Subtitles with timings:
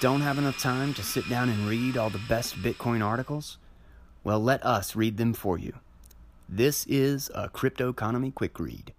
[0.00, 3.58] don't have enough time to sit down and read all the best Bitcoin articles?
[4.22, 5.74] Well, let us read them for you.
[6.48, 8.92] This is a Cryptoconomy Quick Read.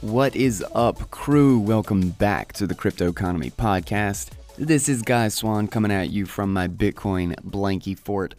[0.00, 1.58] What is up, crew?
[1.58, 4.30] Welcome back to the Cryptoconomy Podcast.
[4.58, 8.34] This is Guy Swan coming at you from my Bitcoin blankie fort.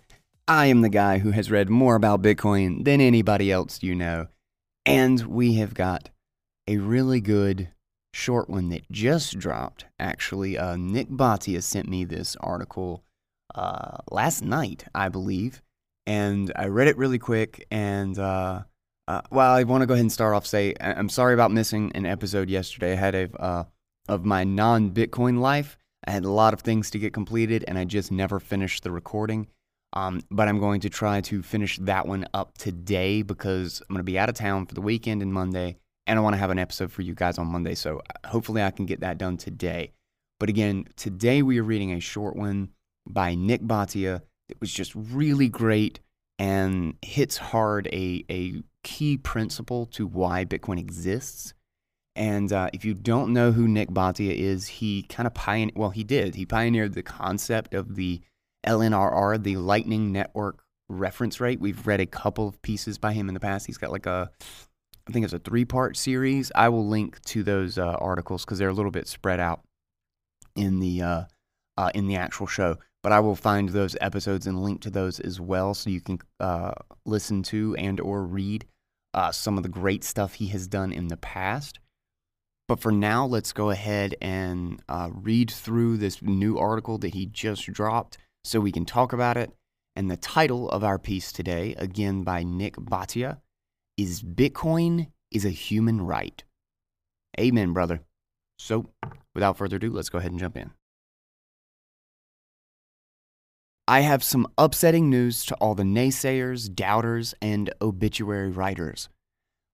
[0.48, 4.27] I am the guy who has read more about Bitcoin than anybody else you know.
[4.86, 6.12] And we have got
[6.67, 7.70] a really good
[8.13, 9.86] short one that just dropped.
[9.98, 13.03] Actually, uh, Nik Bhatia sent me this article
[13.55, 15.64] uh, last night, I believe.
[16.05, 17.66] And I read it really quick.
[17.72, 18.61] And, uh,
[19.08, 21.91] uh well, I want to go ahead and start off say I'm sorry about missing
[21.95, 22.91] an episode yesterday.
[22.91, 23.64] I had a, uh,
[24.08, 25.75] of my non Bitcoin life.
[26.05, 28.91] I had a lot of things to get completed, and I just never finished the
[28.91, 29.47] recording.
[29.94, 34.00] Um, but I'm going to try to finish that one up today because I'm going
[34.00, 35.77] to be out of town for the weekend and Monday,
[36.08, 37.75] and I want to have an episode for you guys on Monday.
[37.75, 39.92] So uh, hopefully I can get that done today.
[40.39, 42.70] But again, today we are reading a short one
[43.08, 45.99] by Nik Bhatia that was just really great
[46.39, 51.53] and hits hard a, a key principle to why Bitcoin exists
[52.16, 55.89] and uh, if you don't know who Nik Bhatia is, he kind of pioneered, well,
[55.89, 56.36] he did.
[56.36, 58.22] He pioneered the concept of the
[58.66, 61.59] LNRR, the Lightning Network Reference Rate.
[61.59, 63.66] We've read a couple of pieces by him in the past.
[63.66, 64.30] He's got like a,
[65.08, 66.52] I think it's a three part series.
[66.53, 69.61] I will link to those uh, articles because they're a little bit spread out
[70.55, 71.23] in the, uh,
[71.77, 72.77] uh, in the actual show.
[73.02, 76.20] But I will find those episodes and link to those as well so you can
[76.39, 76.73] uh,
[77.05, 78.66] listen to and or read
[79.16, 81.80] uh, some of the great stuff he has done in the past.
[82.67, 87.25] But for now, let's go ahead and uh, read through this new article that he
[87.25, 89.52] just dropped so we can talk about it.
[89.95, 93.39] And the title of our piece today, again by Nik Bhatia,
[93.98, 96.43] is Bitcoin is a Human Right.
[97.39, 98.02] Amen, brother.
[98.58, 98.89] So,
[99.36, 100.71] without further ado, let's go ahead and jump in.
[103.87, 109.10] I have some upsetting news to all the naysayers, doubters, and obituary writers.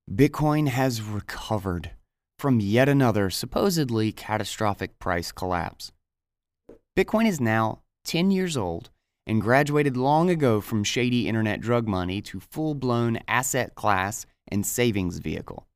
[0.10, 1.92] Bitcoin has recovered
[2.40, 5.92] from yet another supposedly catastrophic price collapse.
[6.98, 8.90] Bitcoin is now 10 years old
[9.28, 14.66] and graduated long ago from shady internet drug money to full blown asset class and
[14.66, 15.68] savings vehicle.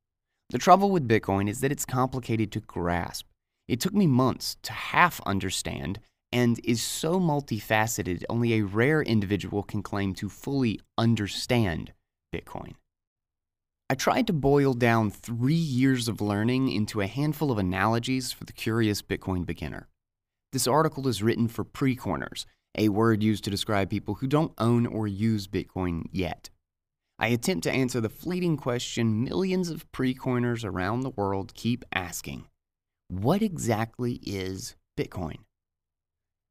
[0.48, 3.26] The trouble with Bitcoin is that it's complicated to grasp.
[3.68, 6.00] It took me months to half understand
[6.32, 11.92] and is so multifaceted, only a rare individual can claim to fully understand
[12.34, 12.72] Bitcoin.
[13.90, 18.44] I tried to boil down three years of learning into a handful of analogies for
[18.44, 19.88] the curious Bitcoin beginner.
[20.52, 22.46] This article is written for pre-coiners,
[22.78, 26.48] a word used to describe people who don't own or use Bitcoin yet.
[27.18, 32.46] I attempt to answer the fleeting question millions of pre-coiners around the world keep asking
[33.08, 35.40] What exactly is Bitcoin?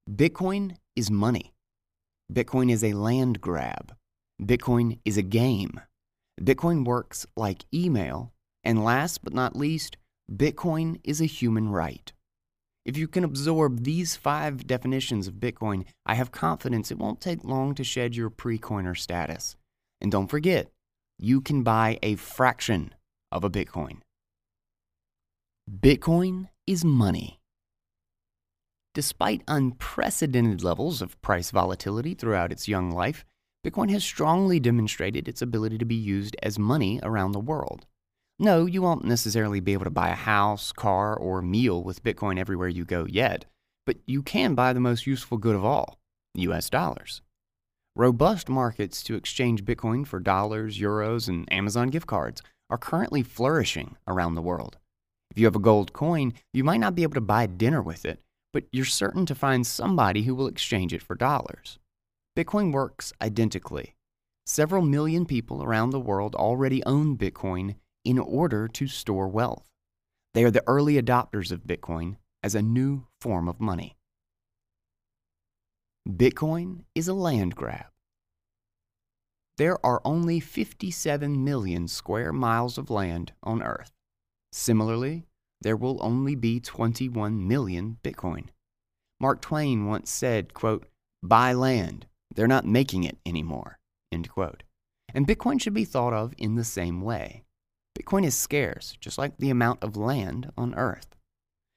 [0.10, 1.54] Bitcoin is money.
[2.32, 3.96] Bitcoin is a land grab.
[4.40, 5.82] Bitcoin is a game.
[6.42, 8.34] Bitcoin works like email.
[8.64, 9.98] And last but not least,
[10.32, 12.12] Bitcoin is a human right.
[12.86, 17.44] If you can absorb these five definitions of Bitcoin, I have confidence it won't take
[17.44, 19.56] long to shed your pre coiner status.
[20.02, 20.70] And don't forget,
[21.18, 22.94] you can buy a fraction
[23.32, 24.00] of a Bitcoin.
[25.70, 27.40] Bitcoin is money.
[28.94, 33.24] Despite unprecedented levels of price volatility throughout its young life,
[33.66, 37.86] Bitcoin has strongly demonstrated its ability to be used as money around the world.
[38.38, 42.38] No, you won't necessarily be able to buy a house, car, or meal with Bitcoin
[42.38, 43.46] everywhere you go yet,
[43.86, 45.98] but you can buy the most useful good of all
[46.36, 47.22] US dollars.
[47.96, 53.96] Robust markets to exchange Bitcoin for dollars, euros, and Amazon gift cards are currently flourishing
[54.08, 54.78] around the world.
[55.32, 58.04] If you have a gold coin, you might not be able to buy dinner with
[58.04, 58.20] it,
[58.52, 61.78] but you're certain to find somebody who will exchange it for dollars.
[62.36, 63.96] Bitcoin works identically.
[64.46, 69.66] Several million people around the world already own Bitcoin in order to store wealth.
[70.34, 73.98] They are the early adopters of Bitcoin as a new form of money.
[76.10, 77.86] Bitcoin is a land grab.
[79.58, 83.92] There are only 57 million square miles of land on Earth.
[84.52, 85.28] Similarly,
[85.62, 88.48] there will only be 21 million Bitcoin.
[89.20, 90.88] Mark Twain once said, quote,
[91.22, 93.80] buy land, they're not making it anymore.
[94.12, 94.64] End quote.
[95.14, 97.44] And Bitcoin should be thought of in the same way.
[97.98, 101.16] Bitcoin is scarce, just like the amount of land on Earth.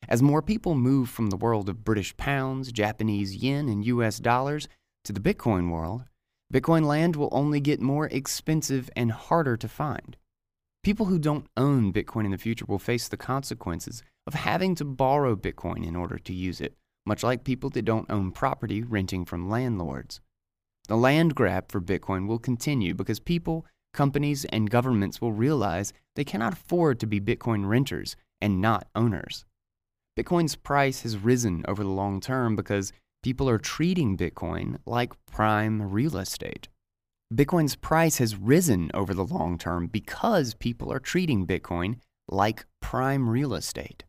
[0.09, 4.69] As more people move from the world of British pounds, Japanese yen, and US dollars
[5.05, 6.05] To the Bitcoin world,
[6.53, 10.17] Bitcoin land will only get more expensive and harder to find.
[10.83, 14.85] People who don't own Bitcoin in the future will face the consequences of having to
[14.85, 19.25] borrow Bitcoin in order to use it, much like people that don't own property renting
[19.25, 20.21] from landlords.
[20.89, 26.25] The land grab for Bitcoin will continue because people, companies, and governments will realize they
[26.25, 29.45] cannot afford to be Bitcoin renters and not owners.
[30.17, 32.93] Bitcoin's price has risen over the long term because
[33.23, 36.69] people are treating Bitcoin like prime real estate.
[37.35, 41.99] Bitcoin's price has risen over the long term because people are treating Bitcoin
[42.29, 44.05] like prime real estate.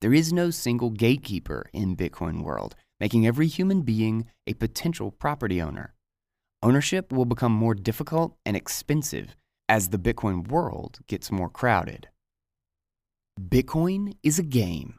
[0.00, 5.60] There is no single gatekeeper in Bitcoin world, making every human being a potential property
[5.60, 5.94] owner.
[6.64, 9.36] Ownership will become more difficult and expensive
[9.68, 12.08] as the Bitcoin world gets more crowded.
[13.38, 14.94] Bitcoin is a game.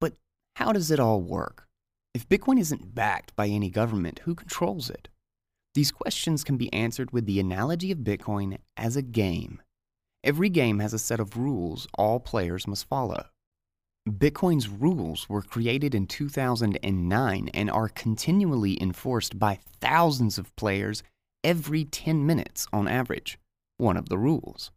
[0.00, 0.14] But
[0.56, 1.68] how does it all work?
[2.14, 5.08] If Bitcoin isn't backed by any government, who controls it?
[5.74, 9.60] These questions can be answered with the analogy of Bitcoin as a game.
[10.24, 13.26] Every game has a set of rules all players must follow.
[14.08, 21.04] Bitcoin's rules were created in 2009 and are continually enforced by thousands of players
[21.44, 23.38] every 10 minutes on average.
[23.76, 24.72] One of the rules.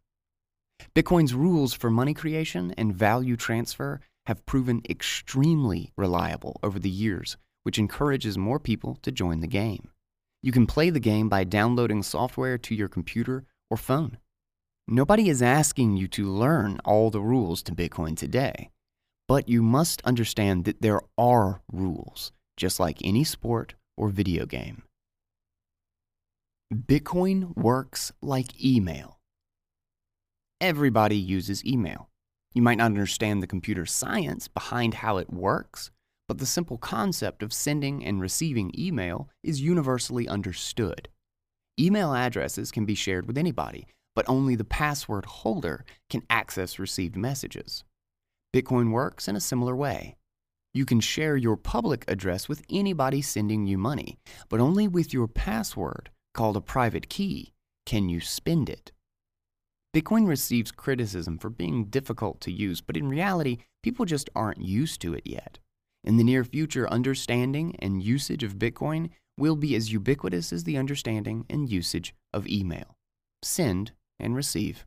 [0.94, 7.36] Bitcoin's rules for money creation and value transfer have proven extremely reliable over the years,
[7.63, 9.89] which encourages more people to join the game.
[10.44, 14.19] You can play the game by downloading software to your computer or phone.
[14.88, 18.69] Nobody is asking you to learn all the rules to Bitcoin today,
[19.27, 24.83] but you must understand that there are rules, just like any sport or video game.
[26.74, 29.19] Bitcoin works like email.
[30.60, 32.10] Everybody uses email.
[32.54, 35.92] You might not understand the computer science behind how it works,
[36.28, 41.10] but the simple concept of sending and receiving email is universally understood.
[41.80, 43.86] Email addresses can be shared with anybody,
[44.16, 47.83] but only the password holder can access received messages.
[48.56, 50.16] Bitcoin works in a similar way.
[50.74, 54.18] You can share your public address with anybody sending you money,
[54.48, 57.52] but only with your password, called a private key,
[57.86, 58.94] can you spend it.
[59.94, 65.02] Bitcoin receives criticism for being difficult to use, but in reality, people just aren't used
[65.02, 65.60] to it yet.
[66.06, 70.78] In the near future, understanding and usage of Bitcoin will be as ubiquitous as the
[70.78, 72.96] understanding and usage of email.
[73.44, 74.86] Send and receive.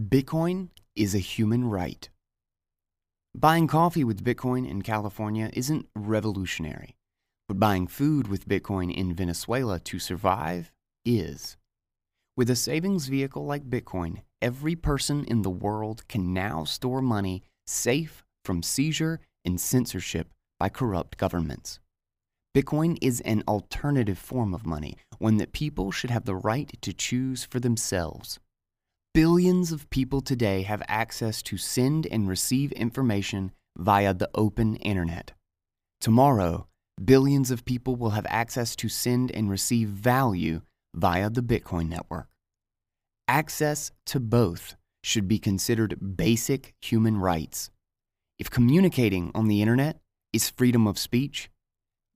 [0.00, 2.08] Bitcoin is a human right.
[3.34, 6.96] Buying coffee with Bitcoin in California isn't revolutionary,
[7.48, 10.72] but buying food with Bitcoin in Venezuela to survive
[11.04, 11.56] is.
[12.36, 17.42] With a savings vehicle like Bitcoin, every person in the world can now store money
[17.66, 20.28] safe from seizure and censorship
[20.58, 21.80] by corrupt governments.
[22.54, 26.92] Bitcoin is an alternative form of money, one that people should have the right to
[26.92, 28.40] choose for themselves.
[29.12, 35.32] Billions of people today have access to send and receive information via the open internet.
[36.00, 36.68] Tomorrow,
[37.04, 40.60] billions of people will have access to send and receive value
[40.94, 42.28] via the Bitcoin network.
[43.26, 47.68] Access to both should be considered basic human rights.
[48.38, 49.98] If communicating on the internet
[50.32, 51.50] is freedom of speech,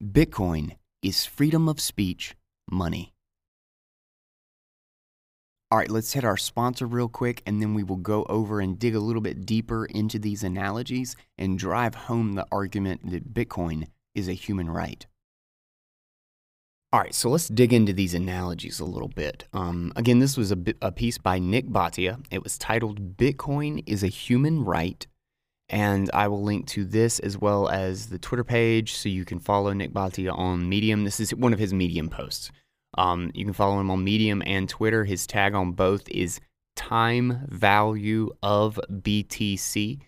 [0.00, 2.36] Bitcoin is freedom of speech
[2.70, 3.13] money.
[5.74, 8.78] All right, let's hit our sponsor real quick, and then we will go over and
[8.78, 13.88] dig a little bit deeper into these analogies and drive home the argument that Bitcoin
[14.14, 15.04] is a human right.
[16.92, 19.48] All right, so let's dig into these analogies a little bit.
[19.52, 22.24] Um, again, this was a, a piece by Nik Bhatia.
[22.30, 25.04] It was titled Bitcoin is a Human Right.
[25.68, 29.40] And I will link to this as well as the Twitter page so you can
[29.40, 31.02] follow Nik Bhatia on Medium.
[31.02, 32.52] This is one of his Medium posts.
[32.96, 35.04] Um, you can follow him on Medium and Twitter.
[35.04, 36.40] His tag on both is
[36.76, 40.00] time value of BTC.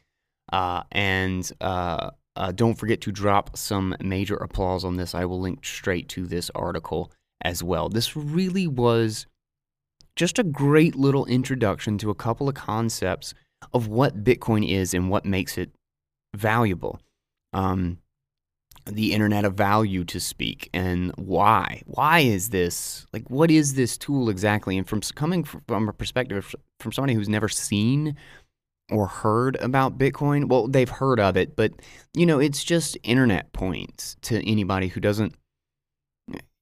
[0.53, 5.15] Uh, and uh, uh, don't forget to drop some major applause on this.
[5.15, 7.11] I will link straight to this article
[7.43, 7.89] as well.
[7.89, 9.27] This really was
[10.15, 13.35] just a great little introduction to a couple of concepts
[13.73, 15.71] of what Bitcoin is and what makes it
[16.35, 17.01] valuable.
[17.53, 17.99] Um,
[18.87, 23.99] the internet of value to speak and why why is this like what is this
[23.99, 28.17] tool exactly and from coming from a perspective from somebody who's never seen
[28.91, 30.49] or heard about Bitcoin.
[30.49, 31.73] Well, they've heard of it, but
[32.15, 35.35] you know, it's just internet points to anybody who doesn't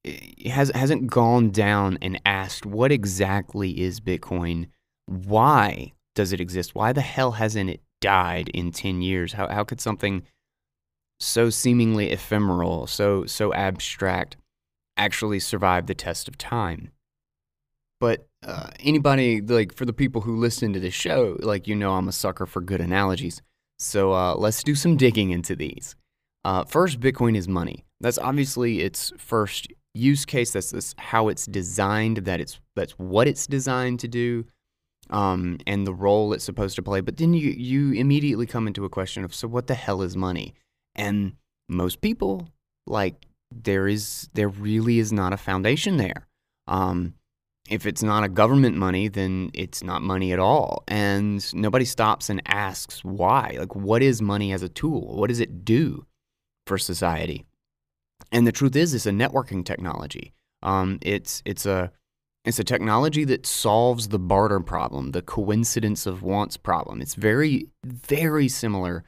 [0.05, 4.69] eh, has hasn't gone down and asked what exactly is Bitcoin?
[5.07, 6.75] Why does it exist?
[6.75, 9.35] Why the hell hasn't it died in 10 years?
[9.35, 10.23] How how could something
[11.21, 14.37] so seemingly ephemeral, so so abstract,
[14.97, 16.91] actually survive the test of time.
[18.01, 21.95] But uh, anybody like for the people who listen to this show, like you know,
[21.95, 23.41] I'm a sucker for good analogies.
[23.79, 25.97] So uh, let's do some digging into these.
[26.45, 27.85] Uh, first, Bitcoin is money.
[28.01, 30.53] That's obviously its first use case.
[30.53, 32.19] That's, that's how it's designed.
[32.19, 34.45] That it's that's what it's designed to do,
[35.11, 37.01] um, and the role it's supposed to play.
[37.01, 40.17] But then you you immediately come into a question of so what the hell is
[40.17, 40.55] money?
[40.95, 41.35] And
[41.69, 42.49] most people
[42.87, 46.27] like there is there really is not a foundation there.
[46.67, 47.15] Um,
[47.69, 50.85] if it's not a government money, then it's not money at all.
[50.87, 53.57] And nobody stops and asks why.
[53.59, 55.17] Like, what is money as a tool?
[55.17, 56.05] What does it do
[56.67, 57.47] for society?
[58.31, 60.35] And the truth is, it's a networking technology.
[60.63, 61.91] Um, it's it's a
[62.45, 67.01] it's a technology that solves the barter problem, the coincidence of wants problem.
[67.01, 69.05] It's very very similar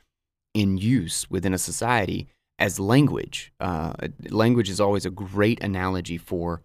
[0.57, 2.27] in use within a society
[2.59, 3.53] as language.
[3.61, 3.93] Uh,
[4.31, 6.63] language is always a great analogy for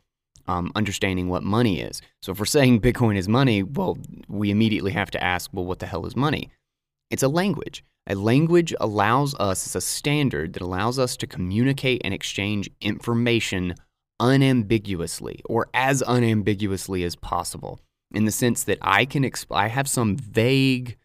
[0.48, 2.02] um, understanding what money is.
[2.22, 3.98] So if we're saying Bitcoin is money, well,
[4.30, 6.50] we immediately have to ask, well, what the hell is money?
[7.10, 7.84] It's a language.
[8.08, 13.76] A language allows us, it's a standard that allows us to communicate and exchange information
[14.22, 17.82] unambiguously or as unambiguously as possible
[18.14, 20.98] in the sense that I can exp- I have some vague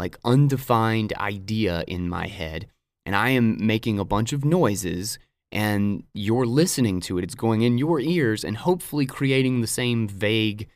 [0.00, 2.66] like undefined idea in my head
[3.04, 5.18] and I am making a bunch of noises
[5.52, 7.24] and you're listening to it.
[7.24, 10.68] It's going in your ears and hopefully creating the same vague,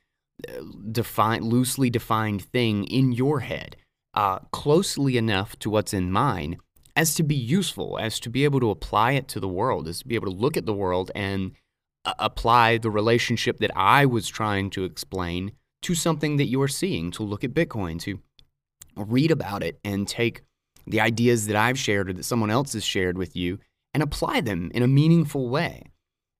[0.49, 3.77] uh, defined, loosely defined thing in your head,
[4.15, 6.59] uh, closely enough to what's in mine
[6.97, 10.01] as to be useful, as to be able to apply it to the world, as
[10.01, 11.53] to be able to look at the world and
[12.05, 15.53] uh, apply the relationship that I was trying to explain
[15.83, 18.21] to something that you're seeing, to look at Bitcoin, to
[18.97, 20.43] read about it and take
[20.87, 23.59] the ideas that I've shared or that someone else has shared with you
[23.93, 25.91] and apply them in a meaningful way.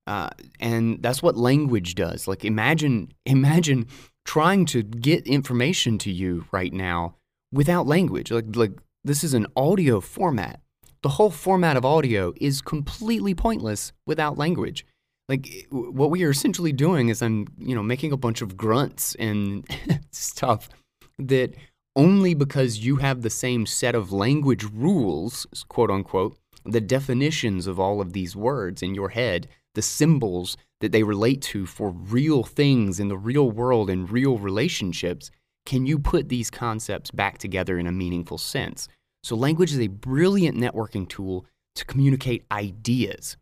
[0.07, 2.27] Uh, and that's what language does.
[2.27, 3.87] Like imagine, imagine
[4.23, 7.15] trying to get information to you right now
[7.51, 8.31] without language.
[8.31, 10.61] Like, like this is an audio format.
[11.01, 14.85] The whole format of audio is completely pointless without language.
[15.27, 19.15] Like what we are essentially doing is I'm, you know, making a bunch of grunts
[19.15, 19.67] and
[20.11, 20.69] stuff
[21.17, 21.55] that
[21.95, 27.79] only because you have the same set of language rules, quote unquote, the definitions of
[27.79, 32.43] all of these words in your head, the symbols that they relate to for real
[32.43, 35.31] things in the real world and real relationships,
[35.65, 38.87] can you put these concepts back together in a meaningful sense?
[39.23, 43.37] So, language is a brilliant networking tool to communicate ideas.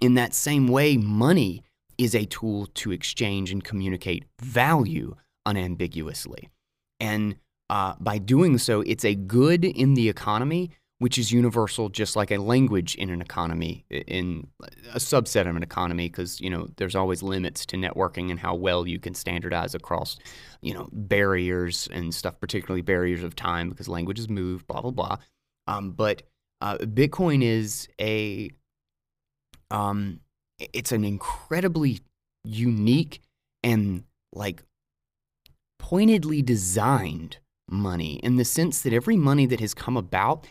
[0.00, 1.62] In that same way, money
[1.98, 6.48] is a tool to exchange and communicate value unambiguously.
[7.00, 7.36] And
[7.72, 12.30] uh, by doing so, it's a good in the economy, which is universal, just like
[12.30, 14.46] a language in an economy, in
[14.92, 18.54] a subset of an economy, because you know there's always limits to networking and how
[18.54, 20.18] well you can standardize across,
[20.60, 25.16] you know, barriers and stuff, particularly barriers of time, because languages move, blah blah blah.
[25.66, 26.24] Um, but
[26.60, 28.50] uh, Bitcoin is a,
[29.70, 30.20] um,
[30.58, 32.00] it's an incredibly
[32.44, 33.22] unique
[33.62, 34.62] and like
[35.78, 37.38] pointedly designed
[37.72, 40.46] money in the sense that every money that has come about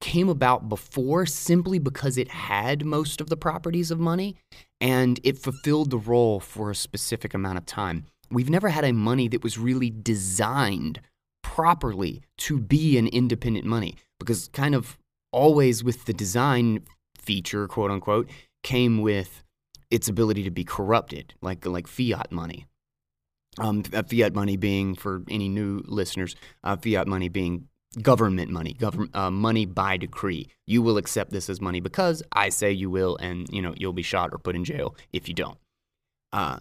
[0.00, 4.36] came about before simply because it had most of the properties of money
[4.80, 8.06] and it fulfilled the role for a specific amount of time.
[8.30, 11.00] We've never had a money that was really designed
[11.42, 14.98] properly to be an independent money because kind of
[15.32, 16.80] always with the design
[17.16, 18.28] feature, quote unquote,
[18.62, 19.42] came with
[19.90, 22.66] its ability to be corrupted, like like fiat money.
[23.60, 27.68] Um, fiat money being, for any new listeners, uh, fiat money being
[28.02, 30.48] government money, government uh, money by decree.
[30.66, 33.92] You will accept this as money because I say you will, and you know you'll
[33.92, 35.58] be shot or put in jail if you don't.
[36.32, 36.58] Uh,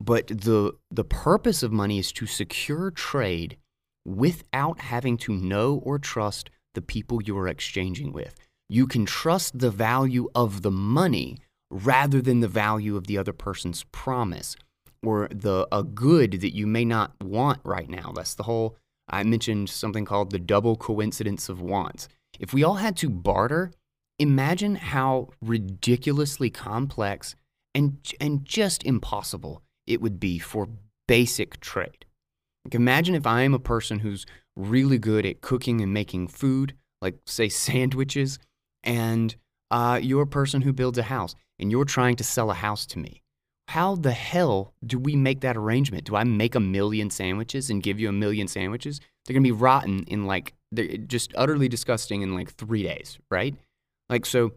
[0.00, 3.56] but the the purpose of money is to secure trade
[4.04, 8.34] without having to know or trust the people you are exchanging with.
[8.68, 11.38] You can trust the value of the money
[11.70, 14.56] rather than the value of the other person's promise
[15.04, 18.12] or the a good that you may not want right now.
[18.14, 18.76] That's the whole
[19.08, 22.08] I mentioned something called the double coincidence of wants.
[22.38, 23.72] If we all had to barter,
[24.18, 27.34] imagine how ridiculously complex
[27.74, 30.68] and and just impossible it would be for
[31.06, 32.04] basic trade.
[32.64, 34.26] Like imagine if I am a person who's
[34.56, 38.38] really good at cooking and making food, like say sandwiches,
[38.82, 39.34] and
[39.70, 42.86] uh, you're a person who builds a house and you're trying to sell a house
[42.86, 43.22] to me
[43.68, 46.04] how the hell do we make that arrangement?
[46.04, 48.98] Do I make a million sandwiches and give you a million sandwiches?
[49.26, 53.54] They're gonna be rotten in like, they're just utterly disgusting in like three days, right?
[54.08, 54.52] Like, so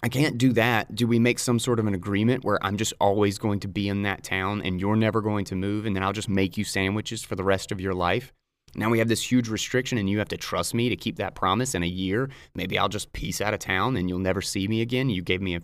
[0.00, 0.94] I can't do that.
[0.94, 3.88] Do we make some sort of an agreement where I'm just always going to be
[3.88, 6.62] in that town and you're never going to move and then I'll just make you
[6.62, 8.32] sandwiches for the rest of your life?
[8.76, 11.34] Now we have this huge restriction and you have to trust me to keep that
[11.34, 12.30] promise in a year.
[12.54, 15.10] Maybe I'll just peace out of town and you'll never see me again.
[15.10, 15.62] You gave me a,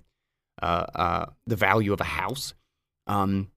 [0.62, 2.54] uh, uh, the value of a house.
[3.06, 3.50] Um,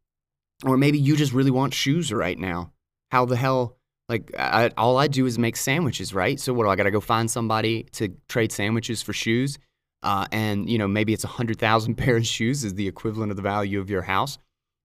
[0.66, 2.72] or maybe you just really want shoes right now.
[3.12, 3.78] How the hell?
[4.08, 6.40] Like, I, all I do is make sandwiches, right?
[6.40, 9.58] So, what do I got to go find somebody to trade sandwiches for shoes?
[10.02, 13.32] Uh, and you know maybe it's a hundred thousand pair of shoes is the equivalent
[13.32, 14.38] of the value of your house.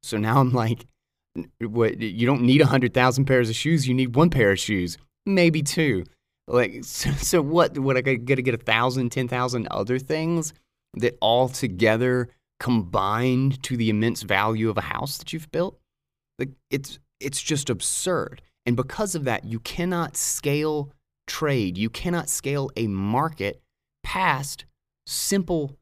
[0.02, 0.86] So now I'm like,
[1.60, 2.00] what?
[2.00, 3.86] You don't need a hundred thousand pairs of shoes.
[3.86, 6.04] You need one pair of shoes, maybe two.
[6.46, 7.78] Like so, so what?
[7.78, 10.52] What I got to get a thousand, ten thousand other things
[10.96, 12.28] that all together
[12.60, 15.78] combined to the immense value of a house that you've built.
[16.38, 18.42] Like it's it's just absurd.
[18.66, 20.92] And because of that, you cannot scale
[21.26, 21.76] trade.
[21.76, 23.62] You cannot scale a market
[24.02, 24.64] past
[25.06, 25.76] simple,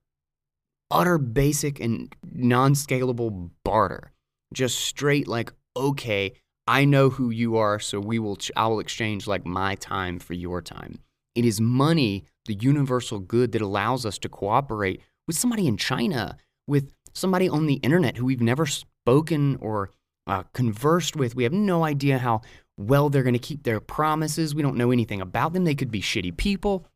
[0.90, 4.12] utter basic and non scalable barter.
[4.52, 6.34] Just straight, like, okay,
[6.66, 10.18] I know who you are, so we will, ch- I will exchange like my time
[10.18, 10.98] for your time.
[11.34, 16.36] It is money, the universal good that allows us to cooperate with somebody in China,
[16.66, 19.90] with somebody on the internet who we've never spoken or
[20.26, 21.34] uh, conversed with.
[21.34, 22.42] We have no idea how
[22.76, 24.54] well they're going to keep their promises.
[24.54, 25.64] We don't know anything about them.
[25.64, 26.86] They could be shitty people.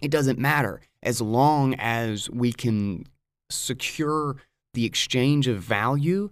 [0.00, 3.04] It doesn't matter as long as we can
[3.50, 4.36] secure
[4.74, 6.30] the exchange of value.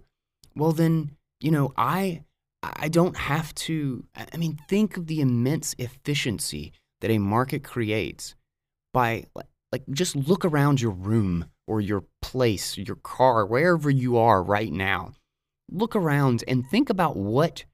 [0.55, 2.23] Well, then, you know, I
[2.63, 4.05] I don't have to.
[4.15, 8.35] I mean, think of the immense efficiency that a market creates
[8.93, 9.25] by
[9.71, 14.71] like just look around your room or your place, your car, wherever you are right
[14.71, 15.13] now.
[15.69, 17.65] Look around and think about what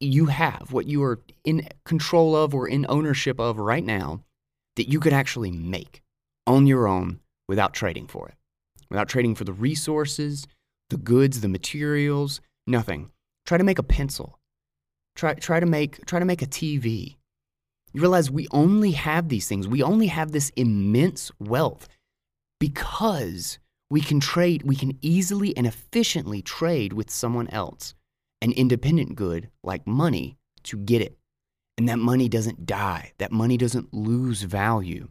[0.00, 4.22] you have, what you are in control of or in ownership of right now
[4.76, 6.02] that you could actually make
[6.46, 8.34] on your own without trading for it,
[8.90, 10.46] without trading for the resources,
[10.90, 13.10] the goods, the materials, nothing.
[13.46, 14.38] Try to make a pencil.
[15.16, 17.16] Try, try, to make, try to make a TV.
[17.94, 19.68] You realize we only have these things.
[19.68, 21.88] We only have this immense wealth
[22.58, 27.94] because we can trade, we can easily and efficiently trade with someone else,
[28.42, 31.16] an independent good like money, to get it.
[31.78, 35.08] And that money doesn't die, that money doesn't lose value.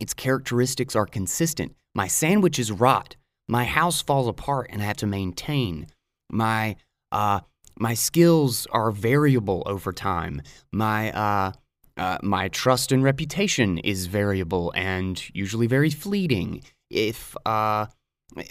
[0.00, 1.74] Its characteristics are consistent.
[1.94, 3.16] My sandwiches rot,
[3.48, 5.88] my house falls apart and I have to maintain.
[6.30, 6.76] My,
[7.10, 7.40] uh,
[7.78, 10.40] my skills are variable over time.
[10.72, 11.52] My, uh,
[11.96, 16.62] uh, my trust and reputation is variable and usually very fleeting.
[16.90, 17.86] If, uh,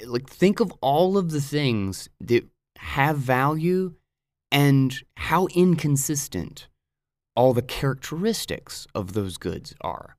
[0.06, 2.46] like, think of all of the things that
[2.78, 3.94] have value
[4.52, 6.68] and how inconsistent
[7.36, 10.18] all the characteristics of those goods are.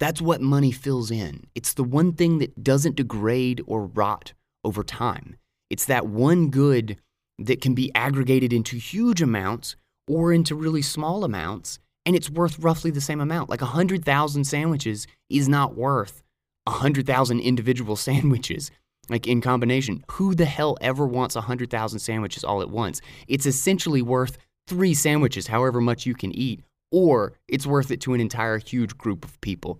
[0.00, 1.46] That's what money fills in.
[1.54, 4.32] It's the one thing that doesn't degrade or rot
[4.64, 5.36] over time.
[5.70, 6.98] It's that one good
[7.38, 9.76] that can be aggregated into huge amounts
[10.08, 13.50] or into really small amounts, and it's worth roughly the same amount.
[13.50, 16.22] Like 100,000 sandwiches is not worth
[16.64, 18.70] 100,000 individual sandwiches,
[19.10, 20.02] like in combination.
[20.12, 23.02] Who the hell ever wants 100,000 sandwiches all at once?
[23.28, 28.14] It's essentially worth three sandwiches, however much you can eat, or it's worth it to
[28.14, 29.78] an entire huge group of people.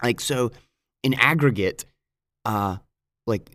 [0.00, 0.52] Like, so
[1.02, 1.84] in aggregate,
[2.44, 2.76] uh,
[3.26, 3.50] like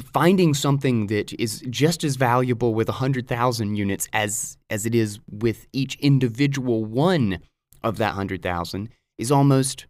[0.00, 5.66] finding something that is just as valuable with 100,000 units as, as it is with
[5.72, 7.40] each individual one
[7.82, 9.86] of that 100,000 is almost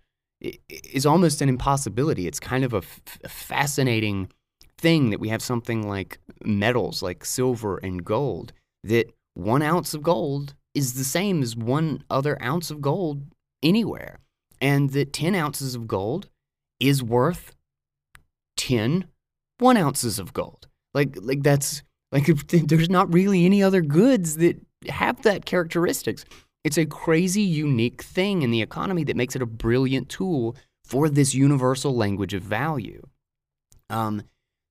[0.68, 2.26] is almost an impossibility.
[2.26, 4.28] It's kind of a, f- a fascinating
[4.76, 10.02] thing that we have something like metals like silver and gold that one ounce of
[10.02, 13.22] gold is the same as one other ounce of gold
[13.62, 14.18] anywhere.
[14.60, 16.28] And that 10 ounces of gold
[16.80, 17.54] is worth
[18.56, 19.06] 10
[19.62, 20.68] one ounces of gold.
[20.92, 26.24] Like, like that's like there's not really any other goods that have that characteristics.
[26.64, 31.08] It's a crazy unique thing in the economy that makes it a brilliant tool for
[31.08, 33.02] this universal language of value.
[33.90, 34.22] Um,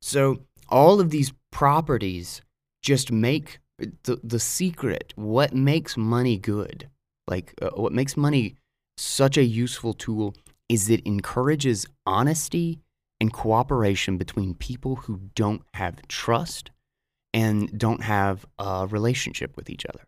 [0.02, 2.42] so all of these properties
[2.82, 3.60] just make
[4.04, 6.88] the the secret, what makes money good,
[7.28, 8.56] like uh, what makes money
[8.98, 10.36] such a useful tool,
[10.70, 12.80] is it encourages honesty
[13.22, 16.72] and cooperation between people who don't have trust
[17.34, 20.02] and don't have a relationship with each other.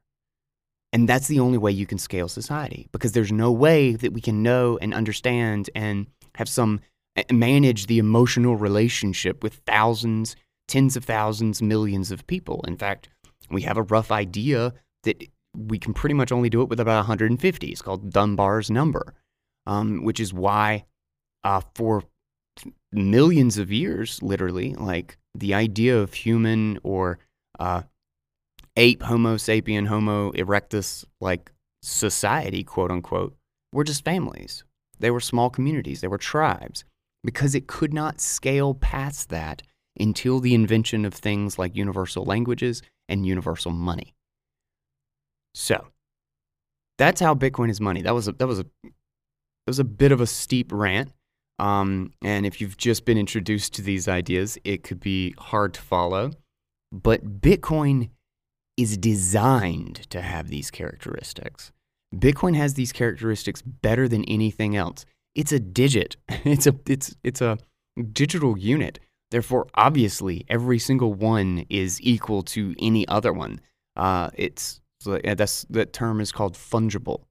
[0.91, 4.21] And that's the only way you can scale society because there's no way that we
[4.21, 6.81] can know and understand and have some
[7.31, 10.35] manage the emotional relationship with thousands,
[10.67, 12.65] tens of thousands, millions of people.
[12.67, 13.09] In fact,
[13.51, 14.73] we have a rough idea
[15.03, 15.23] that
[15.55, 17.67] we can pretty much only do it with about 150.
[17.67, 19.13] It's called Dunbar's number.
[19.65, 20.85] um, which is why
[21.43, 22.03] uh, for
[22.91, 27.19] millions of years, literally, like the idea of human or
[27.59, 27.83] uh,
[28.77, 33.35] ape, Homo sapien, Homo erectus, like society, quote unquote,
[33.71, 34.63] were just families.
[34.99, 36.85] They were small communities, they were tribes,
[37.23, 39.63] because it could not scale past that
[39.99, 44.13] until the invention of things like universal languages and universal money.
[45.53, 45.87] So,
[46.97, 48.01] that's how Bitcoin is money.
[48.01, 51.11] That was a, that was a that was a bit of a steep rant.
[51.59, 55.81] Um, and if you've just been introduced to these ideas, it could be hard to
[55.81, 56.31] follow.
[56.91, 58.09] But Bitcoin
[58.77, 61.71] is designed to have these characteristics.
[62.13, 65.05] Bitcoin has these characteristics better than anything else.
[65.35, 66.17] It's a digit.
[66.45, 67.57] It's a it's it's a
[68.11, 68.99] digital unit.
[69.31, 73.61] Therefore, obviously, every single one is equal to any other one.
[73.95, 77.23] Uh, it's that's that term is called fungible,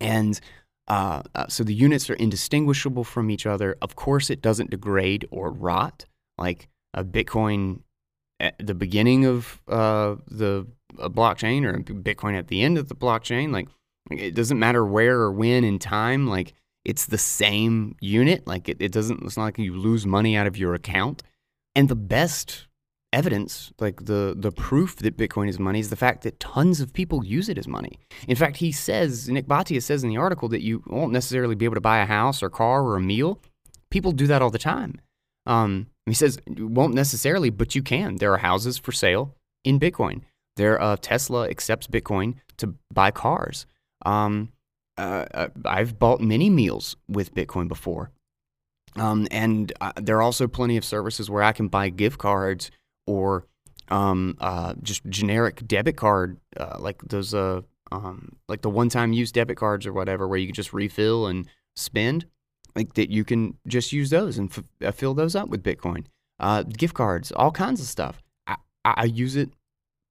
[0.00, 0.40] and
[0.88, 3.76] uh, uh, so the units are indistinguishable from each other.
[3.80, 6.06] Of course, it doesn't degrade or rot
[6.38, 7.80] like a Bitcoin
[8.40, 10.66] at the beginning of uh, the
[10.98, 13.52] blockchain or Bitcoin at the end of the blockchain.
[13.52, 13.68] Like
[14.10, 16.26] it doesn't matter where or when in time.
[16.26, 18.46] Like it's the same unit.
[18.46, 19.22] Like it, it doesn't.
[19.22, 21.22] It's not like you lose money out of your account.
[21.74, 22.66] And the best
[23.12, 26.92] evidence, like the the proof that Bitcoin is money, is the fact that tons of
[26.92, 27.98] people use it as money.
[28.26, 31.64] In fact, he says Nik Bhatia says in the article that you won't necessarily be
[31.64, 33.40] able to buy a house or car or a meal.
[33.90, 35.00] People do that all the time.
[35.46, 38.16] Um, he says won't necessarily, but you can.
[38.16, 40.22] There are houses for sale in Bitcoin.
[40.56, 43.66] There, uh, Tesla accepts Bitcoin to buy cars.
[44.04, 44.52] Um,
[44.98, 48.10] uh, uh I've bought many meals with Bitcoin before.
[48.96, 52.70] Um, and uh, there are also plenty of services where I can buy gift cards
[53.06, 53.46] or
[53.88, 59.32] um, uh, just generic debit card, uh, like those, uh, um, like the one-time use
[59.32, 62.26] debit cards or whatever, where you can just refill and spend
[62.74, 66.04] like that you can just use those and f- uh, fill those up with Bitcoin.
[66.38, 68.22] Uh, gift cards, all kinds of stuff.
[68.46, 69.50] I, I use it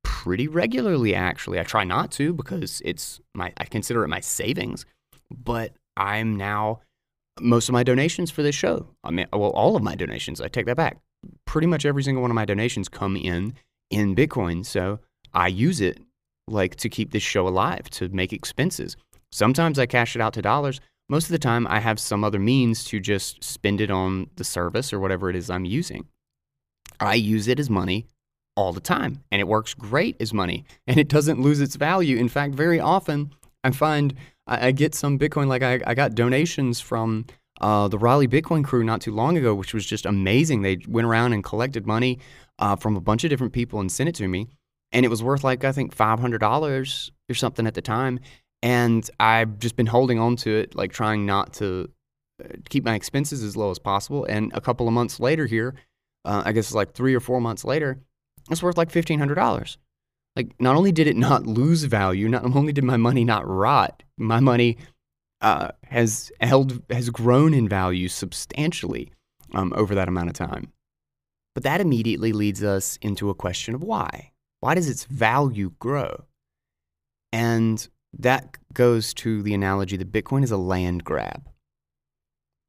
[0.03, 1.59] pretty regularly, actually.
[1.59, 4.85] I try not to because it's my, I consider it my savings,
[5.29, 6.81] but I'm now,
[7.39, 10.47] most of my donations for this show, I mean, well, all of my donations, I
[10.47, 10.97] take that back.
[11.45, 13.53] Pretty much every single one of my donations come in
[13.89, 14.65] in Bitcoin.
[14.65, 14.99] So
[15.33, 15.99] I use it
[16.47, 18.95] like to keep this show alive, to make expenses.
[19.31, 20.81] Sometimes I cash it out to dollars
[21.11, 24.45] most of the time I have some other means to just spend it on the
[24.45, 26.07] service or whatever it is I'm using.
[27.01, 28.07] I use it as money
[28.55, 32.15] all the time and it works great as money and it doesn't lose its value.
[32.15, 34.15] In fact, very often I find
[34.47, 37.25] I, get some Bitcoin, like I, I got donations from
[37.61, 40.63] uh, the Raleigh Bitcoin crew not too long ago, which was just amazing.
[40.63, 42.19] They went around and collected money
[42.59, 44.49] uh, from a bunch of different people and sent it to me.
[44.91, 48.19] And it was worth like, I think, $500 or something at the time.
[48.63, 51.89] And I've just been holding on to it, like trying not to
[52.43, 54.25] uh, keep my expenses as low as possible.
[54.25, 55.75] And a couple of months later here,
[56.25, 57.99] uh, I guess it's like three or four months later,
[58.49, 59.77] it's worth like $1,500.
[60.35, 64.03] Like, not only did it not lose value, not only did my money not rot,
[64.17, 64.77] my money
[65.41, 69.11] uh, has held has grown in value substantially
[69.53, 70.71] um, over that amount of time.
[71.53, 74.31] But that immediately leads us into a question of why.
[74.61, 76.25] Why does its value grow?
[77.33, 81.49] And that goes to the analogy that Bitcoin is a land grab.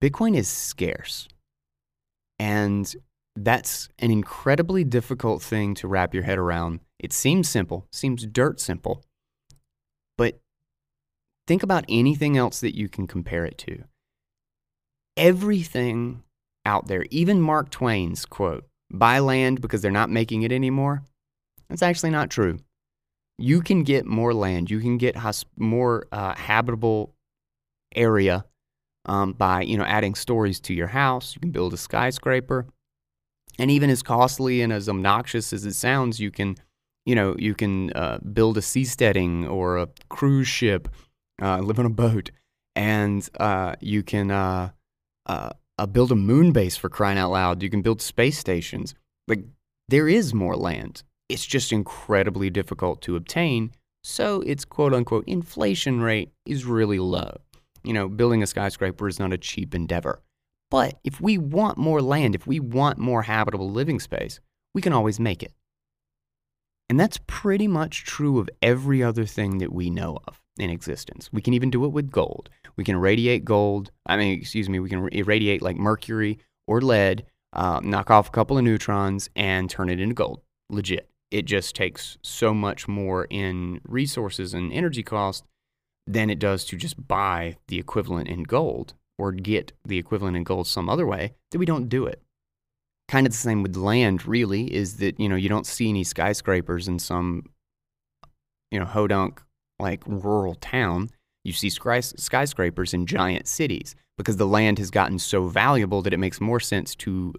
[0.02, 1.28] Bitcoin is scarce.
[2.38, 2.92] And
[3.36, 6.80] that's an incredibly difficult thing to wrap your head around.
[6.98, 9.04] It seems simple, seems dirt simple.
[10.18, 10.40] But
[11.52, 13.84] think about anything else that you can compare it to.
[15.16, 16.22] Everything
[16.64, 21.02] out there, even Mark Twain's quote, buy land because they're not making it anymore,
[21.68, 22.58] that's actually not true
[23.38, 25.16] you can get more land, you can get
[25.56, 27.14] more uh, habitable
[27.94, 28.44] area
[29.06, 31.34] um, by you know adding stories to your house.
[31.34, 32.66] You can build a skyscraper,
[33.58, 36.56] and even as costly and as obnoxious as it sounds, you can
[37.04, 40.88] you know you can uh, build a seasteading or a cruise ship,
[41.40, 42.30] uh, live on a boat,
[42.74, 44.70] and uh, you can uh,
[45.26, 45.50] uh,
[45.92, 47.62] build a moon base for crying out loud.
[47.62, 48.94] You can build space stations.
[49.28, 49.44] Like
[49.88, 53.72] there is more land it's just incredibly difficult to obtain.
[54.04, 57.40] So its quote unquote inflation rate is really low.
[57.82, 60.20] You know, building a skyscraper is not a cheap endeavor.
[60.70, 64.40] But if we want more land, if we want more habitable living space,
[64.74, 65.52] we can always make it.
[66.90, 71.30] And that's pretty much true of every other thing that we know of in existence.
[71.32, 72.48] We can even do it with gold.
[72.76, 73.90] We can irradiate gold.
[74.06, 78.32] I mean, excuse me, we can irradiate like mercury or lead, uh, knock off a
[78.32, 80.40] couple of neutrons, and turn it into gold.
[80.70, 85.44] Legit it just takes so much more in resources and energy cost
[86.06, 90.44] than it does to just buy the equivalent in gold or get the equivalent in
[90.44, 92.20] gold some other way, that we don't do it.
[93.08, 96.04] Kind of the same with land, really, is that, you know, you don't see any
[96.04, 97.46] skyscrapers in some,
[98.70, 99.38] you know, hodunk
[99.82, 101.10] like rural town.
[101.44, 106.18] You see skyscrapers in giant cities because the land has gotten so valuable that it
[106.18, 107.34] makes more sense to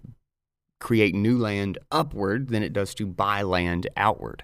[0.80, 4.44] create new land upward than it does to buy land outward.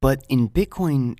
[0.00, 1.18] But in Bitcoin,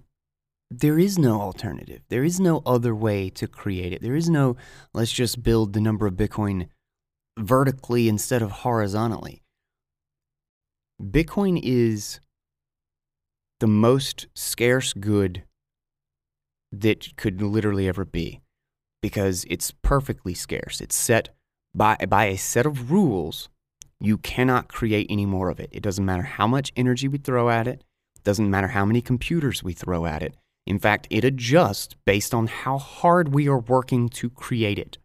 [0.70, 2.00] there is no alternative.
[2.08, 4.00] There is no other way to create it.
[4.00, 4.56] There is no,
[4.94, 6.68] let's just build the number of Bitcoin
[7.38, 9.42] vertically instead of horizontally.
[11.02, 12.20] Bitcoin is
[13.64, 15.42] the most scarce good
[16.70, 18.42] that could literally ever be
[19.00, 20.82] because it's perfectly scarce.
[20.82, 21.30] It's set
[21.74, 23.48] by, by a set of rules.
[23.98, 25.70] You cannot create any more of it.
[25.72, 27.82] It doesn't matter how much energy we throw at it,
[28.16, 30.34] it doesn't matter how many computers we throw at it.
[30.66, 34.98] In fact, it adjusts based on how hard we are working to create it.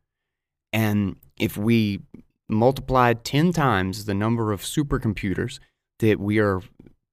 [0.74, 2.02] And if we
[2.50, 5.60] multiplied 10 times the number of supercomputers
[6.00, 6.60] that we are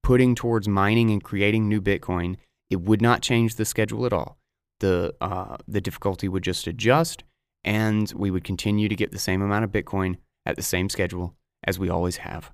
[0.07, 2.37] putting towards mining and creating new Bitcoin,
[2.69, 4.37] it would not change the schedule at all.
[4.79, 7.25] The, uh, the difficulty would just adjust,
[7.65, 10.15] and we would continue to get the same amount of Bitcoin
[10.45, 12.51] at the same schedule as we always have.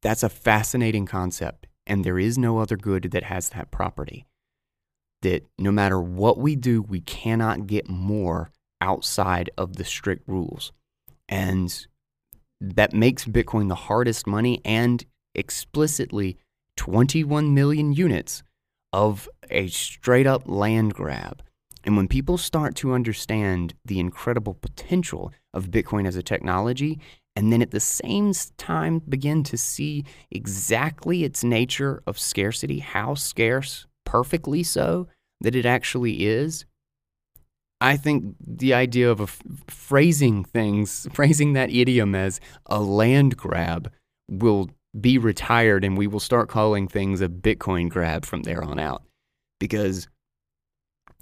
[0.00, 4.24] That's a fascinating concept, and there is no other good that has that property.
[5.20, 10.72] That no matter what we do, we cannot get more outside of the strict rules.
[11.28, 11.86] And
[12.62, 15.04] that makes Bitcoin the hardest money and
[15.36, 16.36] explicitly
[16.76, 18.42] 21 million units
[18.92, 21.42] of a straight up land grab.
[21.84, 26.98] And when people start to understand the incredible potential of Bitcoin as a technology,
[27.36, 33.14] and then at the same time begin to see exactly its nature of scarcity, how
[33.14, 35.06] scarce, perfectly so,
[35.40, 36.64] that it actually is,
[37.80, 43.92] I think the idea of phrasing things, phrasing that idiom as a land grab
[44.28, 48.78] will be retired and we will start calling things a Bitcoin grab from there on
[48.78, 49.02] out.
[49.58, 50.08] Because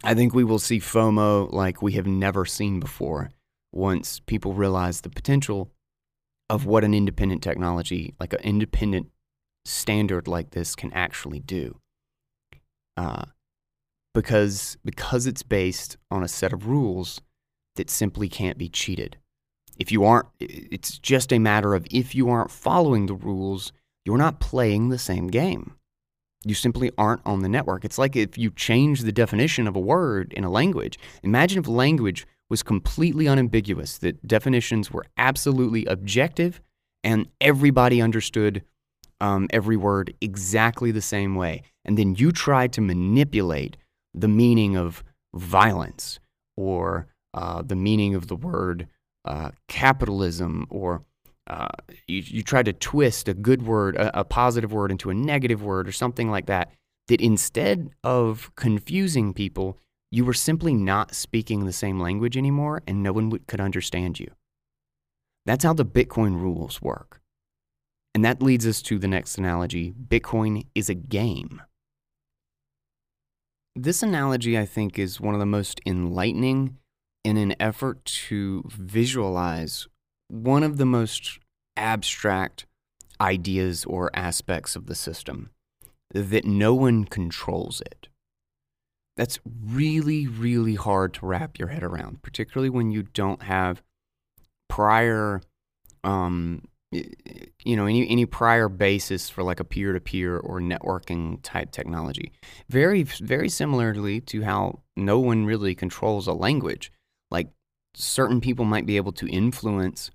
[0.03, 3.31] I think we will see FOMO like we have never seen before
[3.73, 5.71] once people realize the potential
[6.51, 9.09] of what an independent technology, like an independent
[9.65, 11.81] standard like this, can actually do.
[12.97, 13.25] Uh,
[14.13, 17.21] because because it's based on a set of rules
[17.77, 19.17] that simply can't be cheated.
[19.79, 23.73] If you aren't it's just a matter of if you aren't following the rules,
[24.05, 25.75] you're not playing the same game.
[26.45, 27.85] You simply aren't on the network.
[27.85, 30.99] It's like if you change the definition of a word in a language.
[31.23, 36.61] Imagine if language was completely unambiguous, that definitions were absolutely objective
[37.03, 38.63] and everybody understood
[39.21, 41.63] um, every word exactly the same way.
[41.85, 43.77] And then you tried to manipulate
[44.13, 45.03] the meaning of
[45.35, 46.21] violence
[46.57, 48.87] or uh, the meaning of the word
[49.25, 51.05] uh, capitalism or
[51.47, 51.69] uh,
[52.07, 55.63] you, you try to twist a good word, a, a positive word, into a negative
[55.63, 56.73] word or something like that,
[57.09, 59.79] that instead of confusing people,
[60.11, 64.19] you were simply not speaking the same language anymore and no one would, could understand
[64.19, 64.31] you.
[65.45, 67.21] That's how the Bitcoin rules work.
[68.15, 71.61] And that leads us to the next analogy Bitcoin is a game.
[73.77, 76.79] This analogy, I think, is one of the most enlightening
[77.25, 79.89] in an effort to visualize
[80.29, 81.39] one of the most
[81.77, 82.67] abstract
[83.21, 85.51] ideas or aspects of the system
[86.13, 88.09] that no one controls it.
[89.17, 93.83] That's really, really hard to wrap your head around, particularly when you don't have
[94.69, 95.41] prior
[96.03, 96.63] um,
[97.65, 101.71] you know any any prior basis for like a peer to peer or networking type
[101.71, 102.33] technology.
[102.69, 106.93] Very very similarly to how no one really controls a language.
[107.95, 110.11] Certain people might be able to influence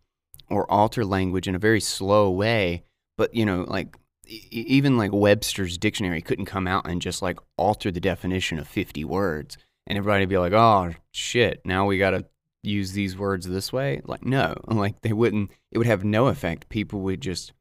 [0.50, 2.84] or alter language in a very slow way,
[3.18, 7.90] but you know like even like Webster's dictionary couldn't come out and just like alter
[7.90, 12.12] the definition of 50 words and everybody would be like, "Oh shit, now we got
[12.12, 12.26] to
[12.64, 14.02] use these words this way?
[14.06, 16.70] Like, no, like they wouldn't, it would have no effect.
[16.70, 17.54] People would just,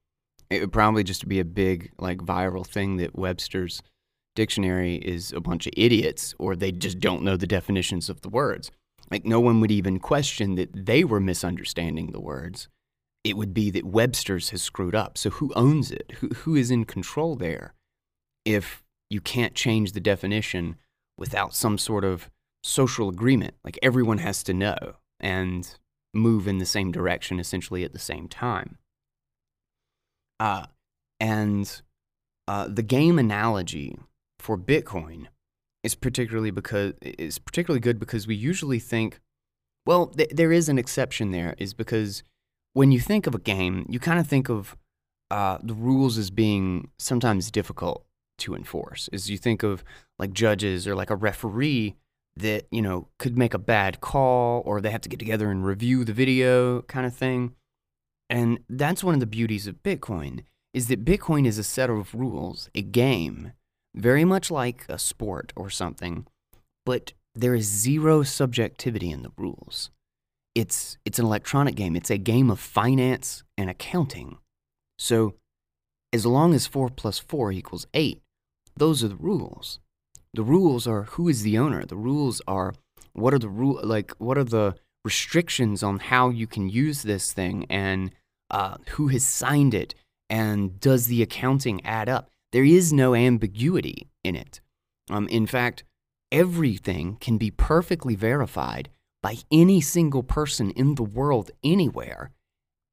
[0.50, 3.82] it would probably just be a big, like, viral thing that Webster's
[4.34, 8.28] dictionary is a bunch of idiots or they just don't know the definitions of the
[8.28, 8.70] words.
[9.10, 12.68] Like, no one would even question that they were misunderstanding the words.
[13.24, 15.18] It would be that Webster's has screwed up.
[15.18, 16.12] So, who owns it?
[16.20, 17.74] Who, who is in control there?
[18.44, 20.76] If you can't change the definition
[21.16, 22.30] without some sort of
[22.62, 23.54] social agreement.
[23.64, 25.76] Like everyone has to know and
[26.14, 28.78] move in the same direction essentially at the same time.
[30.40, 30.66] Uh,
[31.20, 31.82] and
[32.46, 33.98] uh, the game analogy
[34.38, 35.26] for Bitcoin
[35.88, 39.20] is particularly because is particularly good because we usually think,
[39.86, 42.22] well, th- there is an exception there, is because
[42.74, 44.76] when you think of a game, you kind of think of
[45.30, 48.04] uh, the rules as being sometimes difficult
[48.36, 49.08] to enforce.
[49.14, 49.82] As you think of
[50.18, 51.96] like judges or like a referee
[52.36, 55.64] that you know could make a bad call or they have to get together and
[55.64, 57.54] review the video kind of thing.
[58.28, 62.14] And that's one of the beauties of Bitcoin is that Bitcoin is a set of
[62.14, 63.52] rules, a game,
[63.98, 66.26] very much like a sport or something,
[66.86, 69.90] but there is zero subjectivity in the rules.
[70.54, 71.94] It's it's an electronic game.
[71.96, 74.38] It's a game of finance and accounting.
[74.98, 75.34] So
[76.12, 78.22] as long as 4 plus 4 equals 8,
[78.76, 79.78] those are the rules.
[80.32, 81.84] The rules are who is the owner.
[81.84, 82.74] The rules are
[83.12, 87.32] what are the rule like what are the restrictions on how you can use this
[87.32, 88.10] thing and
[88.50, 89.94] uh, who has signed it
[90.30, 92.30] and does the accounting add up?
[92.52, 94.60] There is no ambiguity in it.
[95.10, 95.84] Um, in fact,
[96.32, 98.88] everything can be perfectly verified
[99.22, 102.30] by any single person in the world anywhere.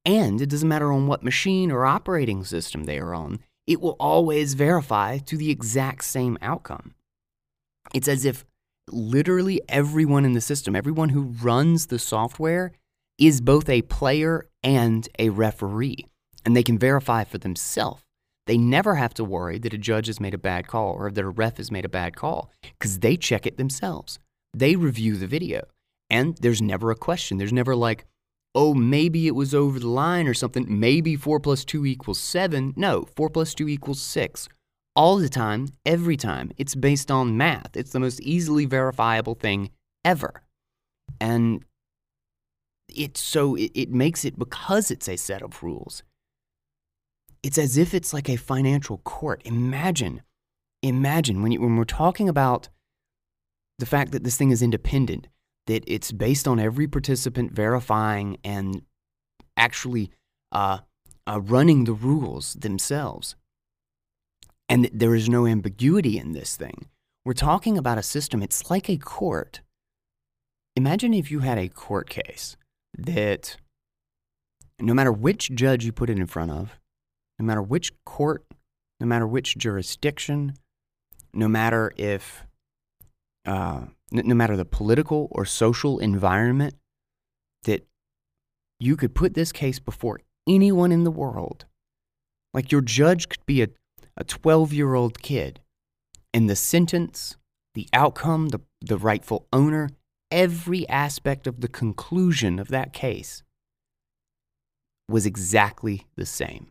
[0.04, 3.96] And it doesn't matter on what machine or operating system they are on, it will
[3.98, 6.94] always verify to the exact same outcome.
[7.92, 8.44] It's as if
[8.88, 12.72] literally everyone in the system, everyone who runs the software,
[13.18, 16.06] is both a player and a referee,
[16.44, 18.05] and they can verify for themselves.
[18.46, 21.24] They never have to worry that a judge has made a bad call or that
[21.24, 24.18] a ref has made a bad call because they check it themselves.
[24.54, 25.66] They review the video,
[26.08, 27.38] and there's never a question.
[27.38, 28.06] There's never like,
[28.54, 30.66] oh, maybe it was over the line or something.
[30.68, 32.72] Maybe 4 plus 2 equals 7.
[32.76, 34.48] No, 4 plus 2 equals 6
[34.94, 36.50] all the time, every time.
[36.56, 37.76] It's based on math.
[37.76, 39.70] It's the most easily verifiable thing
[40.04, 40.42] ever.
[41.20, 41.64] And
[42.88, 46.02] it's so it, it makes it because it's a set of rules.
[47.46, 49.40] It's as if it's like a financial court.
[49.44, 50.22] Imagine,
[50.82, 52.68] imagine when, you, when we're talking about
[53.78, 55.28] the fact that this thing is independent,
[55.68, 58.82] that it's based on every participant verifying and
[59.56, 60.10] actually
[60.50, 60.78] uh,
[61.28, 63.36] uh, running the rules themselves
[64.68, 66.88] and that there is no ambiguity in this thing.
[67.24, 69.60] We're talking about a system, it's like a court.
[70.74, 72.56] Imagine if you had a court case
[72.98, 73.56] that
[74.80, 76.76] no matter which judge you put it in front of,
[77.38, 78.44] no matter which court,
[79.00, 80.54] no matter which jurisdiction,
[81.32, 82.46] no matter if,
[83.44, 86.74] uh, no matter the political or social environment,
[87.64, 87.86] that
[88.80, 91.66] you could put this case before anyone in the world.
[92.54, 93.68] Like your judge could be a
[94.16, 95.60] a 12 year old kid.
[96.32, 97.36] And the sentence,
[97.74, 99.90] the outcome, the, the rightful owner,
[100.30, 103.42] every aspect of the conclusion of that case
[105.08, 106.68] was exactly the same.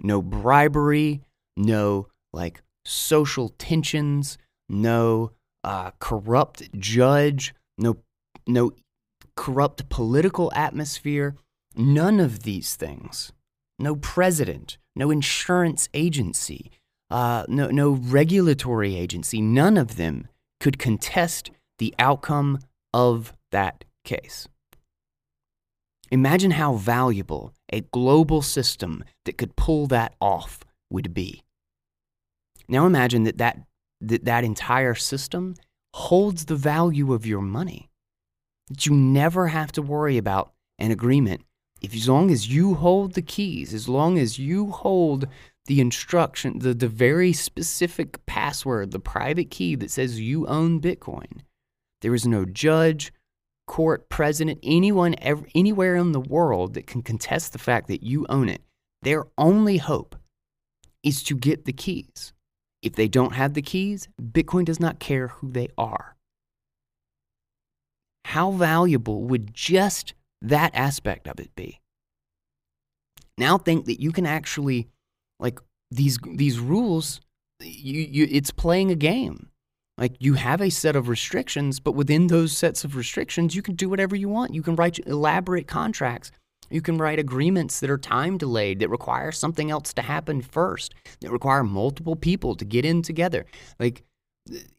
[0.00, 1.22] No bribery,
[1.56, 5.32] no like social tensions, no
[5.64, 7.96] uh, corrupt judge, no,
[8.46, 8.72] no
[9.36, 11.36] corrupt political atmosphere,
[11.74, 13.32] none of these things.
[13.78, 16.70] No president, no insurance agency,
[17.10, 20.28] uh, no, no regulatory agency, none of them
[20.60, 22.58] could contest the outcome
[22.94, 24.48] of that case.
[26.10, 31.42] Imagine how valuable a global system that could pull that off would be.
[32.68, 33.58] Now imagine that that,
[34.00, 35.54] that, that entire system
[35.94, 37.90] holds the value of your money,
[38.68, 41.42] that you never have to worry about an agreement
[41.82, 45.28] if as long as you hold the keys, as long as you hold
[45.66, 51.42] the instruction, the, the very specific password, the private key that says you own Bitcoin,
[52.00, 53.12] there is no judge,
[53.66, 55.14] court, president, anyone
[55.54, 58.62] anywhere in the world that can contest the fact that you own it.
[59.02, 60.16] Their only hope
[61.02, 62.32] is to get the keys.
[62.82, 66.16] If they don't have the keys, Bitcoin does not care who they are.
[68.24, 71.80] How valuable would just that aspect of it be.
[73.38, 74.88] Now think that you can actually
[75.38, 77.20] like these these rules
[77.60, 79.48] you, you it's playing a game.
[79.98, 83.74] Like you have a set of restrictions, but within those sets of restrictions, you can
[83.74, 84.54] do whatever you want.
[84.54, 86.30] You can write elaborate contracts.
[86.68, 90.94] You can write agreements that are time delayed, that require something else to happen first,
[91.20, 93.46] that require multiple people to get in together.
[93.78, 94.02] Like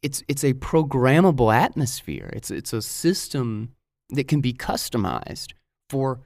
[0.02, 2.30] it's it's a programmable atmosphere.
[2.34, 3.74] It's it's a system
[4.10, 5.54] that can be customized
[5.90, 6.22] for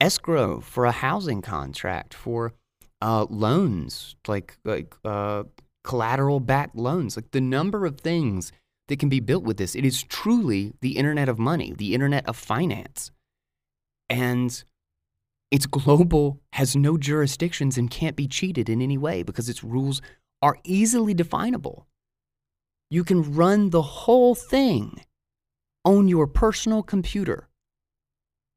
[0.00, 2.52] escrow, for a housing contract, for
[3.02, 5.44] uh, loans, like like uh,
[5.84, 8.52] collateral backed loans, like the number of things
[8.88, 9.74] that can be built with this.
[9.74, 13.10] It is truly the internet of money, the internet of finance.
[14.08, 14.62] And
[15.50, 20.02] it's global, has no jurisdictions, and can't be cheated in any way because its rules
[20.42, 21.86] are easily definable.
[22.90, 25.04] You can run the whole thing
[25.84, 27.48] on your personal computer.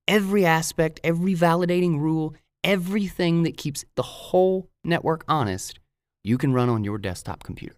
[0.08, 5.80] Every aspect, every validating rule, everything that keeps the whole network honest,
[6.24, 7.76] you can run on your desktop computer.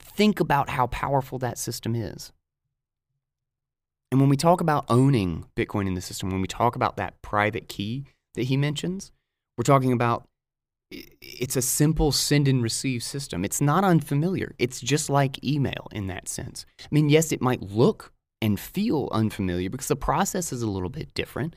[0.00, 2.32] Think about how powerful that system is.
[4.10, 7.22] And when we talk about owning Bitcoin in the system, when we talk about that
[7.22, 9.12] private key that he mentions,
[9.56, 10.26] we're talking about
[10.90, 13.44] it's a simple send and receive system.
[13.44, 14.54] It's not unfamiliar.
[14.58, 16.66] It's just like email in that sense.
[16.80, 20.88] I mean, yes, it might look and feel unfamiliar because the process is a little
[20.88, 21.54] bit different,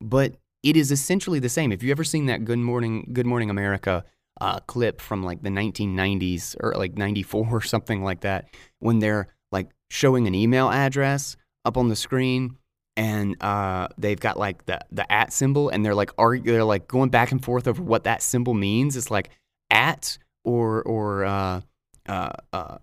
[0.00, 1.72] but it is essentially the same.
[1.72, 4.04] If you ever seen that Good Morning Good Morning America
[4.40, 8.48] uh, clip from like the 1990s or like 94 or something like that,
[8.80, 12.56] when they're like showing an email address up on the screen
[12.98, 16.88] and uh, they've got like the the at symbol, and they're like argue, they're like
[16.88, 18.96] going back and forth over what that symbol means.
[18.96, 19.30] It's like
[19.70, 21.60] at or or uh,
[22.08, 22.78] uh, uh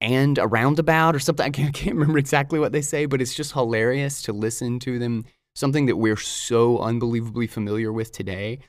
[0.00, 1.44] and a roundabout or something.
[1.44, 4.78] I can't, I can't remember exactly what they say, but it's just hilarious to listen
[4.80, 5.26] to them.
[5.54, 8.60] Something that we're so unbelievably familiar with today.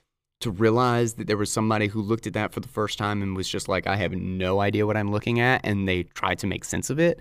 [0.41, 3.33] To realize that there was somebody who looked at that for the first time and
[3.33, 6.47] was just like, I have no idea what I'm looking at, and they tried to
[6.47, 7.17] make sense of it.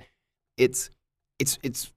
[0.57, 0.91] It's
[1.39, 1.93] it's it's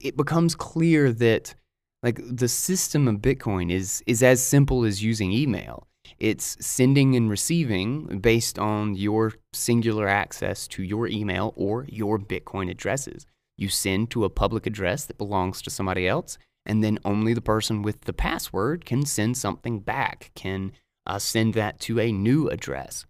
[0.00, 1.54] it becomes clear that
[2.02, 5.86] like the system of Bitcoin is is as simple as using email.
[6.18, 12.70] It's sending and receiving based on your singular access to your email or your Bitcoin
[12.70, 13.26] addresses.
[13.56, 17.40] You send to a public address that belongs to somebody else, and then only the
[17.40, 20.72] person with the password can send something back, can
[21.06, 23.06] uh, send that to a new address.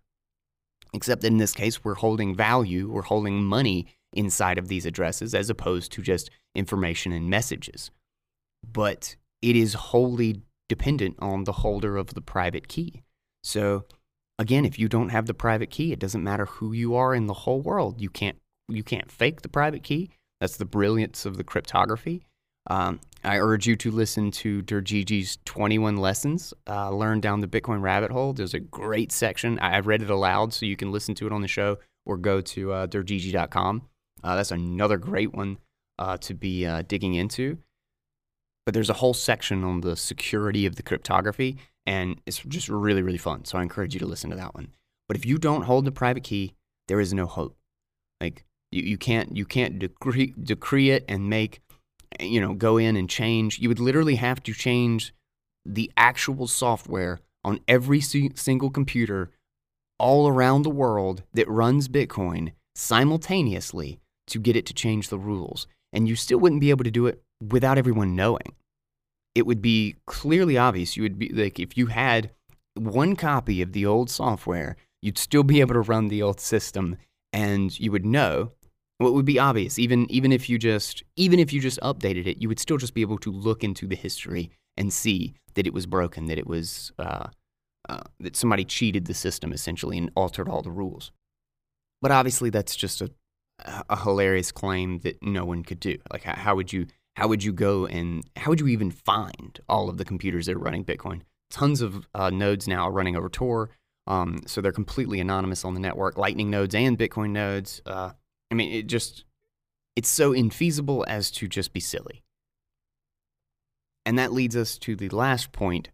[0.95, 5.49] Except in this case, we're holding value, we're holding money inside of these addresses as
[5.49, 7.91] opposed to just information and messages.
[8.63, 13.03] But it is wholly dependent on the holder of the private key.
[13.43, 13.85] So
[14.39, 17.27] again, if you don't have the private key, it doesn't matter who you are in
[17.27, 18.01] the whole world.
[18.01, 18.39] You can't
[18.69, 20.11] you can't fake the private key.
[20.41, 22.23] That's the brilliance of the cryptography.
[22.69, 27.81] Um, I urge you to listen to Dergigi's 21 lessons uh, learned down the Bitcoin
[27.81, 28.33] rabbit hole.
[28.33, 29.59] There's a great section.
[29.61, 32.17] I, have read it aloud, so you can listen to it on the show or
[32.17, 33.83] go to uh, dergigi.com.
[34.25, 35.59] Uh, that's another great one
[35.99, 37.59] uh, to be uh, digging into.
[38.65, 43.03] But there's a whole section on the security of the cryptography, and it's just really,
[43.03, 43.45] really fun.
[43.45, 44.73] So I encourage you to listen to that one.
[45.09, 46.55] But if you don't hold the private key,
[46.89, 47.57] there is no hope.
[48.21, 51.61] Like you, you can't you can't decree decree it and make
[52.21, 53.59] you know go in and change.
[53.59, 55.15] You would literally have to change
[55.65, 59.31] the actual software on every single computer
[59.99, 65.67] all around the world that runs Bitcoin simultaneously to get it to change the rules.
[65.93, 68.55] And you still wouldn't be able to do it without everyone knowing.
[69.35, 70.97] It would be clearly obvious.
[70.97, 72.31] You would be like, if you had
[72.75, 76.97] one copy of the old software, you'd still be able to run the old system
[77.33, 78.53] and you would know
[78.99, 82.41] what would be obvious even even if you just even if you just updated it
[82.41, 85.75] you would still just be able to look into the history and see that it
[85.75, 87.27] was broken that it was uh,
[87.89, 91.11] uh, that somebody cheated the system essentially and altered all the rules
[92.01, 93.11] but obviously that's just a
[93.89, 95.99] a hilarious claim that no one could do.
[96.13, 96.87] Like, how, how, would you
[97.17, 100.57] how would you go and how would you even find all of the computers that
[100.57, 101.23] are running Bitcoin?
[101.51, 103.71] Tons of uh, nodes now are running over Tor,
[104.07, 106.17] um, so they're completely anonymous on the network.
[106.17, 107.83] Lightning nodes and Bitcoin nodes.
[108.53, 109.25] I mean, it just
[109.97, 112.23] it's so infeasible as to just be silly.
[114.05, 115.89] And that leads us to the last point.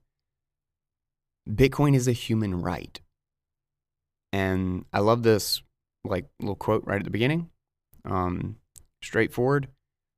[1.49, 3.01] Bitcoin is a human right.
[4.33, 5.63] And I love this
[6.05, 7.49] like little quote right at the beginning
[8.05, 8.57] um,
[9.03, 9.69] straightforward.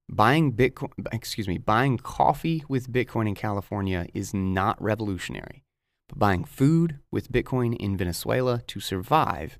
[0.08, 5.62] Buying Bitcoin, excuse me, buying coffee with Bitcoin in California is not revolutionary,
[6.08, 9.58] but buying food with Bitcoin in Venezuela to survive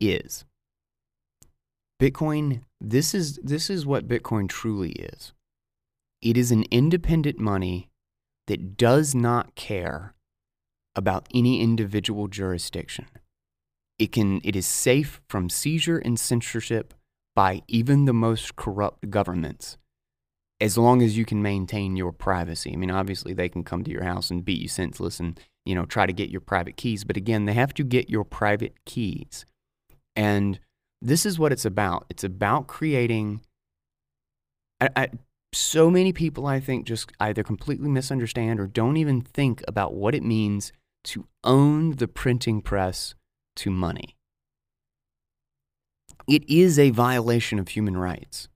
[0.00, 0.46] is.
[2.02, 5.32] Bitcoin, this is this is what Bitcoin truly is.
[6.20, 7.90] It is an independent money
[8.48, 10.12] that does not care
[10.96, 13.06] about any individual jurisdiction.
[14.00, 16.92] It can it is safe from seizure and censorship
[17.36, 19.78] by even the most corrupt governments
[20.60, 22.72] as long as you can maintain your privacy.
[22.72, 25.76] I mean, obviously they can come to your house and beat you senseless and, you
[25.76, 28.74] know, try to get your private keys, but again, they have to get your private
[28.84, 29.44] keys.
[30.16, 30.58] And
[31.02, 32.06] this is what it's about.
[32.08, 33.42] It's about creating
[34.80, 35.08] I, I,
[35.52, 40.14] so many people I think just either completely misunderstand or don't even think about what
[40.14, 40.72] it means
[41.04, 43.14] to own the printing press
[43.56, 44.16] to money
[46.26, 48.48] it is a violation of human rights.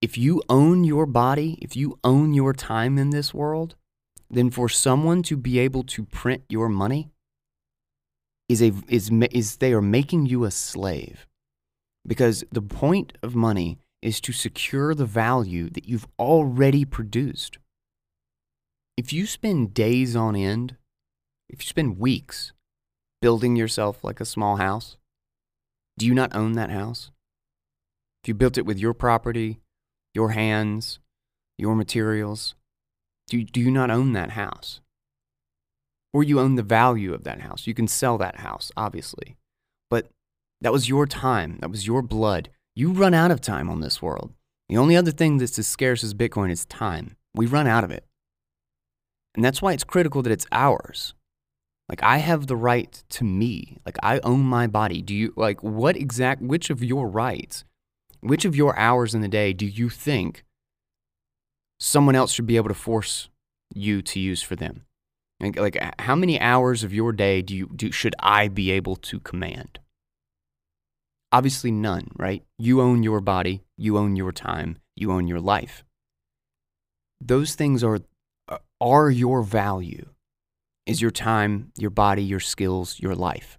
[0.00, 3.76] If you own your body, if you own your time in this world,
[4.30, 7.10] then for someone to be able to print your money,
[8.48, 11.26] is a is is they are making you a slave.
[12.06, 17.58] Because the point of money is to secure the value that you've already produced.
[18.96, 20.76] If you spend days on end,
[21.48, 22.52] if you spend weeks
[23.20, 24.96] building yourself like a small house,
[25.98, 27.10] do you not own that house?
[28.22, 29.60] If you built it with your property,
[30.14, 30.98] your hands,
[31.58, 32.54] your materials,
[33.28, 34.80] do you, do you not own that house?
[36.12, 37.66] Or you own the value of that house.
[37.66, 39.36] You can sell that house, obviously.
[40.60, 42.50] That was your time, that was your blood.
[42.74, 44.32] You run out of time on this world.
[44.68, 47.16] The only other thing that's as scarce as Bitcoin is time.
[47.34, 48.04] We run out of it.
[49.34, 51.14] And that's why it's critical that it's ours.
[51.88, 53.78] Like I have the right to me.
[53.84, 55.02] Like I own my body.
[55.02, 57.64] Do you like what exact which of your rights,
[58.20, 60.44] which of your hours in the day do you think
[61.80, 63.28] someone else should be able to force
[63.74, 64.84] you to use for them?
[65.40, 68.94] Like, like how many hours of your day do you do should I be able
[68.96, 69.80] to command?
[71.32, 72.42] Obviously none, right?
[72.58, 75.84] You own your body, you own your time, you own your life.
[77.20, 78.00] Those things are
[78.80, 80.06] are your value
[80.86, 83.58] is your time, your body, your skills, your life.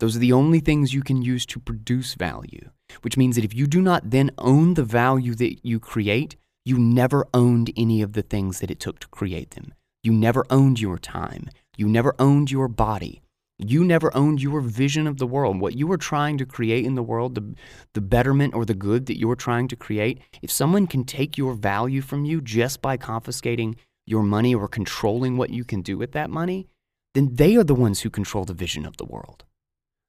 [0.00, 2.70] Those are the only things you can use to produce value,
[3.02, 6.78] which means that if you do not then own the value that you create, you
[6.78, 9.74] never owned any of the things that it took to create them.
[10.02, 11.48] You never owned your time.
[11.76, 13.22] You never owned your body.
[13.58, 15.60] You never owned your vision of the world.
[15.60, 17.54] What you were trying to create in the world, the,
[17.94, 21.38] the betterment or the good that you were trying to create, if someone can take
[21.38, 23.76] your value from you just by confiscating
[24.06, 26.68] your money or controlling what you can do with that money,
[27.14, 29.44] then they are the ones who control the vision of the world.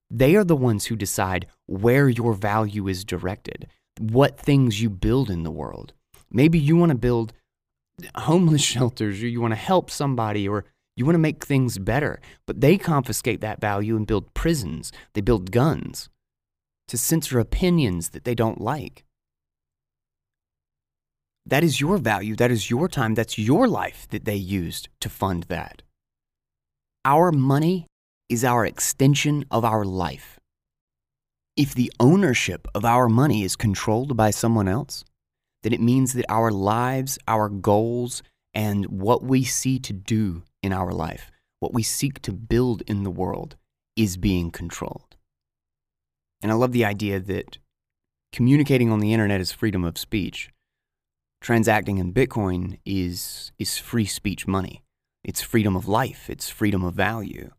[0.10, 3.68] They are the ones who decide where your value is directed,
[3.98, 5.94] what things you build in the world.
[6.30, 7.34] Maybe you want to build
[8.16, 10.66] homeless shelters or you want to help somebody or
[10.98, 14.92] you want to make things better, but they confiscate that value and build prisons.
[15.14, 16.10] They build guns
[16.88, 19.06] to censor opinions that they don't like.
[21.46, 22.36] That is your value.
[22.36, 23.14] That is your time.
[23.14, 25.84] That's your life that they used to fund that.
[27.06, 27.86] Our money
[28.28, 30.40] is our extension of our life.
[31.56, 35.06] If the ownership of our money is controlled by someone else,
[35.62, 38.24] then it means that our lives, our goals,
[38.54, 43.04] and what we see to do in our life, what we seek to build in
[43.04, 43.56] the world,
[43.96, 45.16] is being controlled.
[46.42, 47.58] And I love the idea that
[48.32, 50.52] communicating on the internet is freedom of speech
[51.42, 54.84] transacting in Bitcoin is, is free speech money.
[55.24, 57.52] It's freedom of life, it's freedom of value.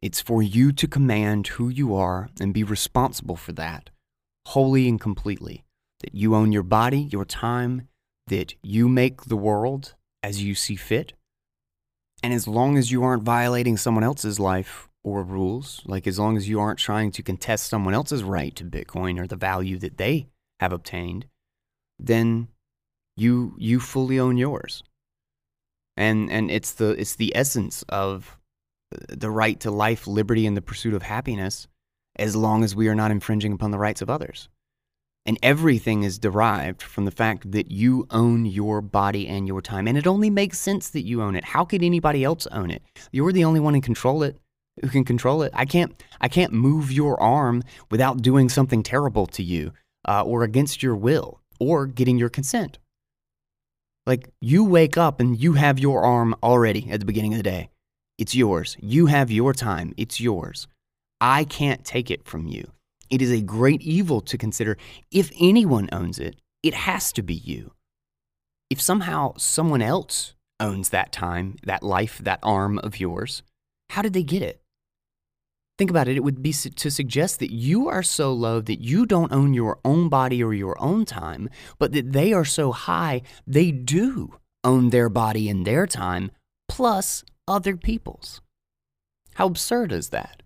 [0.00, 3.90] It's for you to command who you are and be responsible for that
[4.48, 5.64] wholly and completely.
[6.00, 7.88] That you own your body, your time,
[8.28, 11.12] that you make the world as you see fit.
[12.22, 16.36] And as long as you aren't violating someone else's life or rules, like as long
[16.36, 19.98] as you aren't trying to contest someone else's right to Bitcoin or the value that
[19.98, 20.28] they
[20.60, 21.26] have obtained,
[21.98, 22.48] then
[23.16, 24.82] you you fully own yours.
[25.96, 28.38] And and it's the it's the essence of
[28.90, 31.68] the right to life, liberty, and the pursuit of happiness,
[32.16, 34.48] as long as we are not infringing upon the rights of others.
[35.28, 39.86] And everything is derived from the fact that you own your body and your time.
[39.86, 41.44] And it only makes sense that you own it.
[41.44, 42.82] How could anybody else own it?
[43.12, 44.38] You're the only one who control it
[44.80, 45.52] who can control it.
[45.54, 49.72] I can't I can't move your arm without doing something terrible to you
[50.06, 52.78] uh, or against your will or getting your consent.
[54.06, 57.42] Like you wake up and you have your arm already at the beginning of the
[57.42, 57.68] day.
[58.16, 58.76] It's yours.
[58.80, 59.92] You have your time.
[59.96, 60.66] It's yours.
[61.20, 62.72] I can't take it from you.
[63.10, 64.76] It is a great evil to consider.
[65.10, 67.72] If anyone owns it, it has to be you.
[68.70, 73.42] If somehow someone else owns that time, that life, that arm of yours,
[73.90, 74.60] how did they get it?
[75.78, 79.06] Think about it, it would be to suggest that you are so low that you
[79.06, 81.48] don't own your own body or your own time,
[81.78, 84.34] but that they are so high they do
[84.64, 86.32] own their body and their time,
[86.68, 88.40] plus other people's.
[89.34, 90.42] How absurd is that?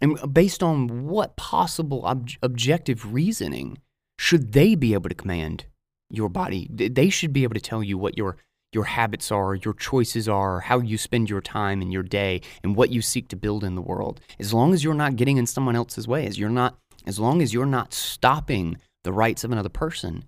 [0.00, 3.78] And based on what possible ob- objective reasoning
[4.18, 5.66] should they be able to command
[6.10, 6.68] your body?
[6.70, 8.36] They should be able to tell you what your
[8.72, 12.74] your habits are, your choices are, how you spend your time and your day, and
[12.74, 14.20] what you seek to build in the world.
[14.40, 16.76] As long as you're not getting in someone else's way, as you're not,
[17.06, 20.24] as long as you're not stopping the rights of another person,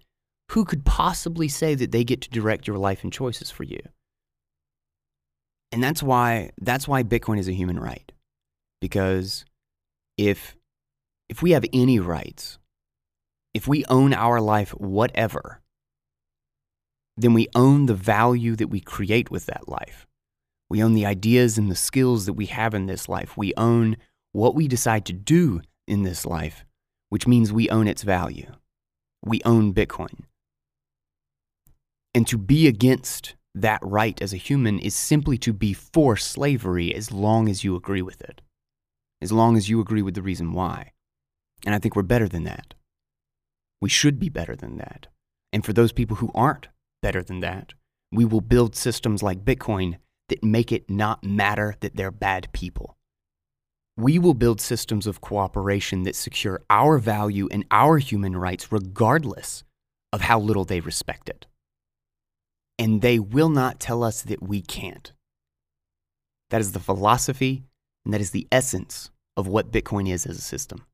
[0.53, 3.81] who could possibly say that they get to direct your life and choices for you?
[5.73, 8.13] And that's why that's why Bitcoin is a human right.
[8.81, 9.45] Because
[10.17, 10.57] if
[11.29, 12.59] if we have any rights,
[13.53, 15.61] if we own our life whatever,
[17.17, 20.07] then we own the value that we create with that life.
[20.69, 23.37] We own the ideas and the skills that we have in this life.
[23.37, 23.97] We own
[24.33, 26.65] what we decide to do in this life,
[27.09, 28.53] which means we own its value.
[29.25, 30.25] We own Bitcoin.
[32.15, 36.95] And to be against that right as a human is simply to be for slavery
[36.95, 38.43] as long as you agree with it,
[39.21, 40.93] as long as you agree with the reason why.
[41.65, 42.75] And I think we're better than that.
[43.81, 45.07] We should be better than that.
[45.53, 46.69] And for those people who aren't
[47.03, 47.75] better than that,
[48.13, 49.97] we will build systems like Bitcoin
[50.29, 52.97] that make it not matter that they're bad people.
[53.97, 59.65] We will build systems of cooperation that secure our value and our human rights regardless
[60.13, 61.47] of how little they respect it.
[62.79, 65.13] And they will not tell us that we can't.
[66.51, 67.65] That is the philosophy
[68.07, 70.87] and that is the essence of what Bitcoin is as a system.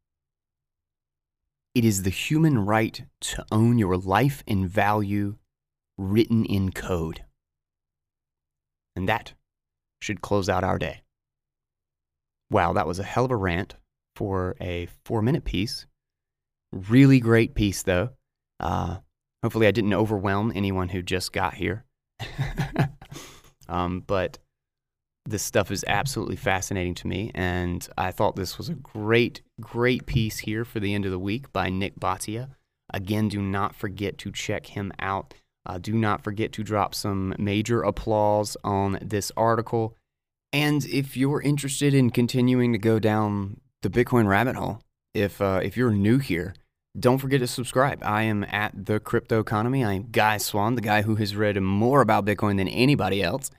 [1.75, 5.37] It is the human right to own your life and value
[5.99, 7.23] written in code.
[8.97, 9.35] And that
[10.01, 11.03] should close out our day.
[12.51, 13.75] Wow, that was a hell of a rant
[14.17, 15.85] for a four minute piece.
[16.73, 18.11] Really great piece, though.
[18.59, 18.99] Uh,
[19.43, 21.85] hopefully, I didn't overwhelm anyone who just got here.
[23.69, 24.39] um, but
[25.25, 30.07] this stuff is absolutely fascinating to me, and I thought this was a great, great
[30.07, 32.51] piece here for the end of the week by Nik Bhatia.
[32.93, 35.35] Again, do not forget to check him out.
[35.65, 39.97] Uh, do not forget to drop some major applause on this article.
[40.53, 44.83] And if you're interested in continuing to go down the Bitcoin rabbit hole,
[45.15, 46.55] if uh, if you're new here,
[46.99, 48.03] don't forget to subscribe.
[48.03, 49.87] I am at the Cryptoconomy.
[49.87, 53.51] I am Guy Swan, the guy who has read more about Bitcoin than anybody else.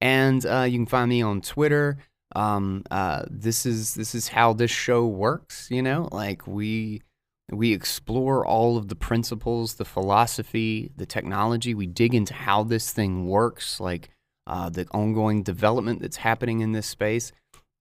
[0.00, 1.98] And uh, you can find me on Twitter.
[2.34, 5.68] Um, uh, this is this is how this show works.
[5.70, 7.02] You know, like we
[7.50, 11.74] we explore all of the principles, the philosophy, the technology.
[11.74, 14.10] We dig into how this thing works, like
[14.46, 17.32] uh, the ongoing development that's happening in this space.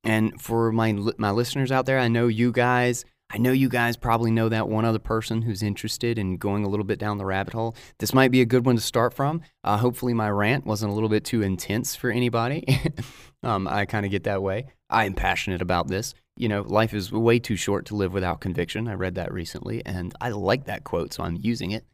[0.03, 3.95] And for my my listeners out there, I know you guys I know you guys
[3.95, 7.25] probably know that one other person who's interested in going a little bit down the
[7.25, 7.75] rabbit hole.
[7.99, 9.41] This might be a good one to start from.
[9.63, 12.65] Uh, hopefully, my rant wasn't a little bit too intense for anybody.
[13.43, 14.67] um, I kind of get that way.
[14.89, 16.15] I am passionate about this.
[16.37, 18.87] You know, life is way too short to live without conviction.
[18.87, 21.85] I read that recently, and I like that quote, so I'm using it.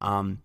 [0.00, 0.42] Um,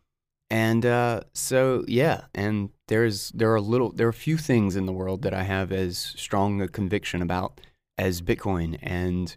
[0.51, 4.85] and uh, so, yeah, and there's there are little there are a few things in
[4.85, 7.59] the world that I have as strong a conviction about
[7.97, 9.35] as Bitcoin and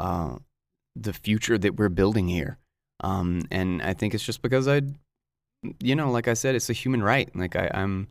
[0.00, 0.36] uh,
[0.96, 2.58] the future that we're building here.
[3.02, 4.82] Um, and I think it's just because I,
[5.80, 7.34] you know, like I said, it's a human right.
[7.36, 8.08] Like I, I'm,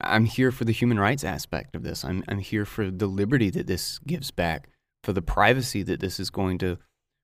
[0.00, 2.04] I'm here for the human rights aspect of this.
[2.04, 4.68] I'm, I'm here for the liberty that this gives back,
[5.02, 6.78] for the privacy that this is going to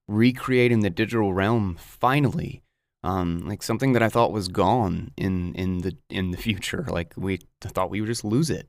[0.08, 1.76] recreate in the digital realm.
[1.78, 2.62] Finally,
[3.04, 6.86] um, like something that I thought was gone in in the in the future.
[6.88, 8.68] Like we thought we would just lose it.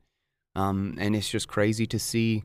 [0.56, 2.44] Um, and it's just crazy to see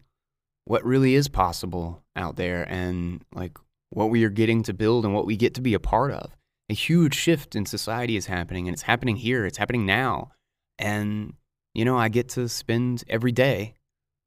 [0.64, 3.58] what really is possible out there and like
[3.90, 6.34] what we are getting to build and what we get to be a part of.
[6.70, 10.30] A huge shift in society is happening and it's happening here, it's happening now.
[10.78, 11.34] And,
[11.74, 13.74] you know, I get to spend every day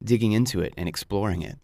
[0.03, 1.57] digging into it and exploring it.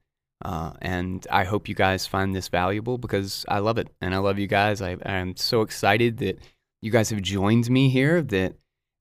[0.43, 4.17] Uh, and I hope you guys find this valuable because I love it and I
[4.17, 4.81] love you guys.
[4.81, 6.39] I, I'm so excited that
[6.81, 8.55] you guys have joined me here, that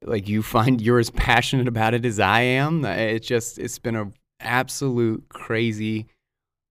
[0.05, 2.85] like you find you're as passionate about it as I am.
[2.85, 4.12] It's just, it's been a
[4.43, 6.07] absolute crazy,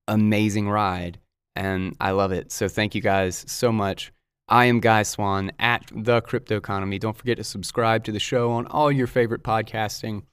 [0.07, 1.19] amazing ride.
[1.55, 2.51] And I love it.
[2.51, 4.11] So thank you guys so much.
[4.47, 6.99] I am Guy Swan at The Cryptoconomy.
[6.99, 10.23] Don't forget to subscribe to the show on all your favorite podcasting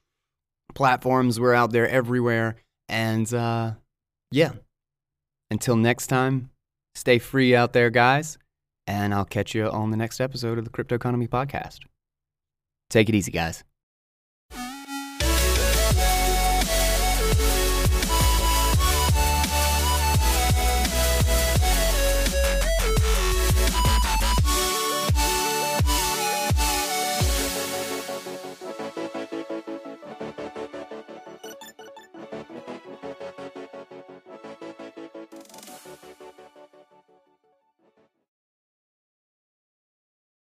[0.74, 1.38] platforms.
[1.38, 2.56] We're out there everywhere.
[2.88, 3.72] And uh,
[4.30, 4.52] yeah,
[5.50, 6.50] until next time,
[6.94, 8.38] stay free out there, guys.
[8.86, 11.80] And I'll catch you on the next episode of the Cryptoconomy Podcast.
[12.90, 13.64] Take it easy, guys.